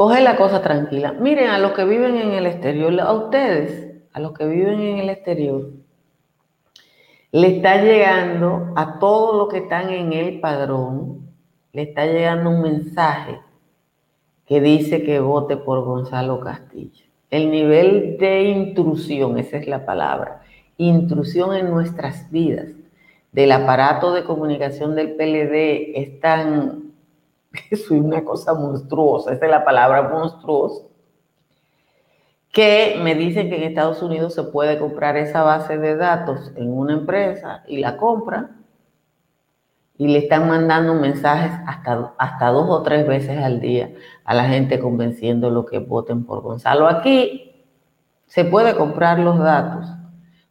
coger 0.00 0.22
la 0.22 0.34
cosa 0.36 0.62
tranquila. 0.62 1.12
Miren, 1.12 1.50
a 1.50 1.58
los 1.58 1.72
que 1.72 1.84
viven 1.84 2.16
en 2.16 2.32
el 2.32 2.46
exterior, 2.46 2.98
a 3.02 3.12
ustedes, 3.12 4.00
a 4.14 4.20
los 4.20 4.32
que 4.32 4.46
viven 4.46 4.80
en 4.80 4.96
el 4.96 5.10
exterior, 5.10 5.72
le 7.32 7.56
está 7.58 7.82
llegando 7.82 8.72
a 8.76 8.98
todos 8.98 9.36
los 9.36 9.48
que 9.48 9.58
están 9.58 9.90
en 9.90 10.14
el 10.14 10.40
padrón 10.40 11.28
le 11.74 11.82
está 11.82 12.06
llegando 12.06 12.48
un 12.48 12.62
mensaje 12.62 13.40
que 14.46 14.62
dice 14.62 15.02
que 15.02 15.20
vote 15.20 15.58
por 15.58 15.84
Gonzalo 15.84 16.40
Castillo. 16.40 17.04
El 17.30 17.50
nivel 17.50 18.16
de 18.16 18.44
intrusión, 18.44 19.36
esa 19.38 19.58
es 19.58 19.66
la 19.66 19.84
palabra, 19.84 20.40
intrusión 20.78 21.54
en 21.54 21.68
nuestras 21.68 22.30
vidas 22.30 22.68
del 23.32 23.52
aparato 23.52 24.14
de 24.14 24.24
comunicación 24.24 24.94
del 24.94 25.10
PLD 25.10 25.92
es 25.94 26.20
tan, 26.20 26.89
es 27.70 27.90
una 27.90 28.24
cosa 28.24 28.54
monstruosa, 28.54 29.32
esa 29.32 29.44
es 29.44 29.50
la 29.50 29.64
palabra 29.64 30.08
monstruosa, 30.08 30.84
que 32.52 32.98
me 33.02 33.14
dicen 33.14 33.48
que 33.48 33.56
en 33.56 33.62
Estados 33.62 34.02
Unidos 34.02 34.34
se 34.34 34.42
puede 34.42 34.78
comprar 34.78 35.16
esa 35.16 35.42
base 35.42 35.78
de 35.78 35.96
datos 35.96 36.52
en 36.56 36.72
una 36.72 36.94
empresa 36.94 37.62
y 37.68 37.78
la 37.78 37.96
compra 37.96 38.50
y 39.96 40.08
le 40.08 40.18
están 40.18 40.48
mandando 40.48 40.94
mensajes 40.94 41.52
hasta, 41.66 42.14
hasta 42.18 42.48
dos 42.48 42.66
o 42.68 42.82
tres 42.82 43.06
veces 43.06 43.38
al 43.38 43.60
día 43.60 43.90
a 44.24 44.34
la 44.34 44.44
gente 44.44 44.80
convenciendo 44.80 45.66
que 45.66 45.78
voten 45.78 46.24
por 46.24 46.40
Gonzalo. 46.40 46.88
Aquí 46.88 47.52
se 48.26 48.44
puede 48.44 48.74
comprar 48.74 49.18
los 49.18 49.38
datos, 49.38 49.86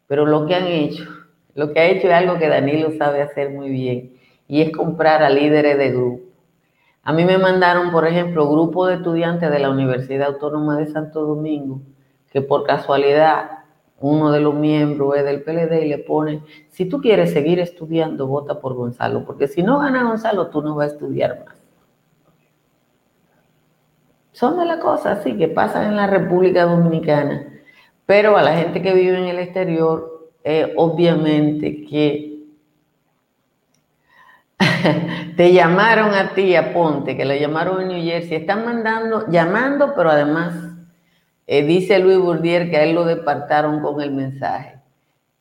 pero 0.05 0.25
lo 0.25 0.45
que 0.45 0.55
han 0.55 0.67
hecho, 0.67 1.03
lo 1.55 1.73
que 1.73 1.79
ha 1.79 1.85
hecho 1.87 2.07
es 2.07 2.13
algo 2.13 2.37
que 2.37 2.47
Danilo 2.47 2.91
sabe 2.97 3.21
hacer 3.21 3.49
muy 3.49 3.69
bien 3.69 4.13
y 4.47 4.61
es 4.61 4.71
comprar 4.71 5.23
a 5.23 5.29
líderes 5.29 5.77
de 5.77 5.91
grupo. 5.91 6.28
A 7.09 7.11
mí 7.11 7.25
me 7.25 7.39
mandaron, 7.39 7.89
por 7.89 8.05
ejemplo, 8.05 8.47
grupo 8.47 8.85
de 8.85 8.97
estudiantes 8.97 9.49
de 9.49 9.57
la 9.57 9.71
Universidad 9.71 10.27
Autónoma 10.27 10.77
de 10.77 10.85
Santo 10.85 11.25
Domingo 11.25 11.81
que 12.31 12.43
por 12.43 12.67
casualidad 12.67 13.63
uno 13.99 14.31
de 14.31 14.39
los 14.39 14.53
miembros 14.53 15.17
es 15.17 15.25
del 15.25 15.41
PLD 15.41 15.85
y 15.85 15.89
le 15.89 15.97
pone, 15.97 16.43
si 16.69 16.85
tú 16.85 17.01
quieres 17.01 17.33
seguir 17.33 17.59
estudiando, 17.59 18.27
vota 18.27 18.61
por 18.61 18.75
Gonzalo, 18.75 19.25
porque 19.25 19.47
si 19.47 19.63
no 19.63 19.79
gana 19.79 20.03
Gonzalo, 20.03 20.49
tú 20.49 20.61
no 20.61 20.75
vas 20.75 20.91
a 20.91 20.93
estudiar 20.93 21.45
más. 21.47 21.55
Son 24.31 24.59
de 24.59 24.65
las 24.65 24.77
cosas 24.77 25.17
así 25.17 25.35
que 25.35 25.47
pasan 25.47 25.87
en 25.87 25.95
la 25.95 26.05
República 26.05 26.65
Dominicana, 26.65 27.59
pero 28.05 28.37
a 28.37 28.43
la 28.43 28.55
gente 28.55 28.83
que 28.83 28.93
vive 28.93 29.17
en 29.17 29.25
el 29.25 29.39
exterior, 29.39 30.29
eh, 30.43 30.75
obviamente 30.77 31.87
que 31.87 32.28
te 35.37 35.53
llamaron 35.53 36.13
a 36.13 36.33
ti, 36.33 36.55
a 36.55 36.73
Ponte, 36.73 37.15
que 37.15 37.25
lo 37.25 37.35
llamaron 37.35 37.81
en 37.81 37.87
New 37.89 38.03
Jersey, 38.03 38.37
están 38.37 38.65
mandando, 38.65 39.25
llamando, 39.29 39.93
pero 39.95 40.11
además 40.11 40.53
eh, 41.47 41.63
dice 41.63 41.99
Luis 41.99 42.19
Bourdier 42.19 42.69
que 42.69 42.77
a 42.77 42.83
él 42.83 42.93
lo 42.93 43.05
departaron 43.05 43.81
con 43.81 44.01
el 44.01 44.11
mensaje. 44.11 44.79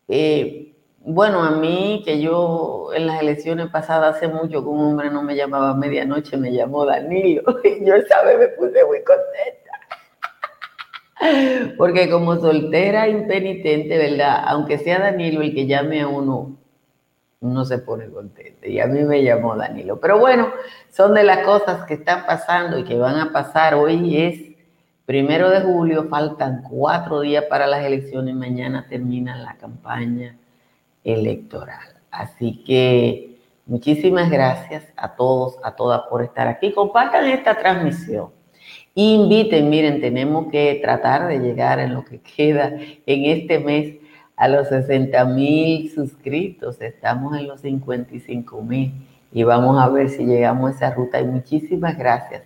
Eh, 0.09 0.75
bueno, 1.01 1.43
a 1.43 1.51
mí, 1.53 2.03
que 2.05 2.21
yo 2.21 2.91
en 2.95 3.07
las 3.07 3.21
elecciones 3.23 3.71
pasadas 3.71 4.17
hace 4.17 4.29
mucho 4.29 4.63
que 4.63 4.69
un 4.69 4.81
hombre 4.81 5.11
no 5.11 5.23
me 5.23 5.37
llamaba 5.37 5.71
a 5.71 5.75
medianoche, 5.75 6.37
me 6.37 6.53
llamó 6.53 6.85
Danilo. 6.85 7.43
Y 7.65 7.85
yo 7.85 7.95
esa 7.95 8.23
vez 8.25 8.39
me 8.39 8.49
puse 8.49 8.85
muy 8.85 8.99
contenta. 9.05 9.69
Porque 11.79 12.11
como 12.11 12.37
soltera 12.37 13.09
impenitente, 13.09 13.97
¿verdad? 13.97 14.45
Aunque 14.47 14.79
sea 14.79 14.99
Danilo 14.99 15.43
el 15.43 15.55
que 15.55 15.67
llame 15.67 16.01
a 16.03 16.09
uno, 16.09 16.59
uno 17.41 17.65
se 17.65 17.79
pone 17.79 18.09
contento. 18.09 18.67
Y 18.69 18.81
a 18.81 18.87
mí 18.87 19.03
me 19.03 19.23
llamó 19.23 19.57
Danilo. 19.57 20.01
Pero 20.01 20.19
bueno, 20.19 20.49
son 20.91 21.15
de 21.15 21.23
las 21.23 21.45
cosas 21.45 21.85
que 21.87 21.95
están 21.95 22.27
pasando 22.27 22.79
y 22.79 22.85
que 22.85 22.97
van 22.97 23.17
a 23.17 23.33
pasar. 23.33 23.75
Hoy 23.75 24.17
es 24.17 24.49
Primero 25.09 25.49
de 25.49 25.63
julio, 25.63 26.07
faltan 26.11 26.61
cuatro 26.69 27.21
días 27.21 27.45
para 27.45 27.67
las 27.67 27.83
elecciones, 27.83 28.35
mañana 28.35 28.85
termina 28.91 29.39
la 29.39 29.57
campaña 29.57 30.37
electoral. 31.03 31.95
Así 32.11 32.63
que 32.63 33.39
muchísimas 33.65 34.29
gracias 34.29 34.85
a 34.99 35.17
todos, 35.17 35.57
a 35.65 35.75
todas 35.75 36.03
por 36.11 36.23
estar 36.23 36.47
aquí. 36.47 36.73
Compartan 36.73 37.25
esta 37.25 37.55
transmisión. 37.55 38.29
Inviten, 38.95 39.71
miren, 39.71 40.03
tenemos 40.03 40.51
que 40.51 40.79
tratar 40.83 41.27
de 41.27 41.39
llegar 41.39 41.79
en 41.79 41.95
lo 41.95 42.05
que 42.05 42.21
queda 42.21 42.77
en 43.07 43.25
este 43.25 43.61
mes 43.61 43.95
a 44.39 44.49
los 44.49 44.69
60 44.69 45.25
mil 45.27 45.91
suscritos. 45.91 46.81
Estamos 46.81 47.37
en 47.37 47.49
los 47.49 47.61
55 47.61 48.63
mil 48.63 48.95
y 49.33 49.43
vamos 49.43 49.83
a 49.83 49.89
ver 49.89 50.09
si 50.09 50.25
llegamos 50.25 50.71
a 50.71 50.75
esa 50.75 50.95
ruta. 50.95 51.21
Y 51.21 51.25
muchísimas 51.25 51.99
gracias 51.99 52.45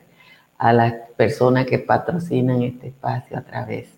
a 0.56 0.72
las 0.72 0.94
personas 1.16 1.66
que 1.66 1.78
patrocinan 1.78 2.62
este 2.62 2.88
espacio 2.88 3.36
a 3.36 3.42
través 3.42 3.88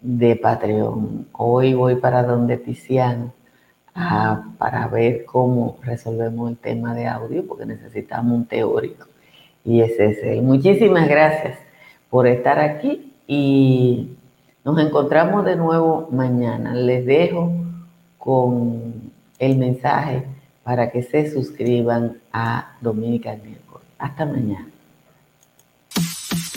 de 0.00 0.34
Patreon. 0.34 1.28
Hoy 1.32 1.72
voy 1.74 1.96
para 1.96 2.24
donde 2.24 2.56
Tiziano 2.56 3.32
para 4.58 4.88
ver 4.88 5.24
cómo 5.24 5.78
resolvemos 5.82 6.50
el 6.50 6.56
tema 6.56 6.94
de 6.94 7.06
audio, 7.06 7.46
porque 7.46 7.66
necesitamos 7.66 8.32
un 8.32 8.46
teórico. 8.46 9.06
Y 9.64 9.82
ese 9.82 10.06
es 10.06 10.18
él. 10.22 10.42
Muchísimas 10.42 11.08
gracias 11.08 11.58
por 12.08 12.26
estar 12.26 12.58
aquí 12.58 13.12
y 13.26 14.16
nos 14.64 14.78
encontramos 14.78 15.44
de 15.44 15.56
nuevo 15.56 16.08
mañana. 16.10 16.74
Les 16.74 17.04
dejo 17.06 17.52
con 18.18 19.12
el 19.38 19.56
mensaje 19.56 20.26
para 20.62 20.90
que 20.90 21.02
se 21.02 21.30
suscriban 21.30 22.18
a 22.32 22.76
Dominica 22.80 23.34
Network. 23.34 23.84
Hasta 23.98 24.26
mañana. 24.26 24.68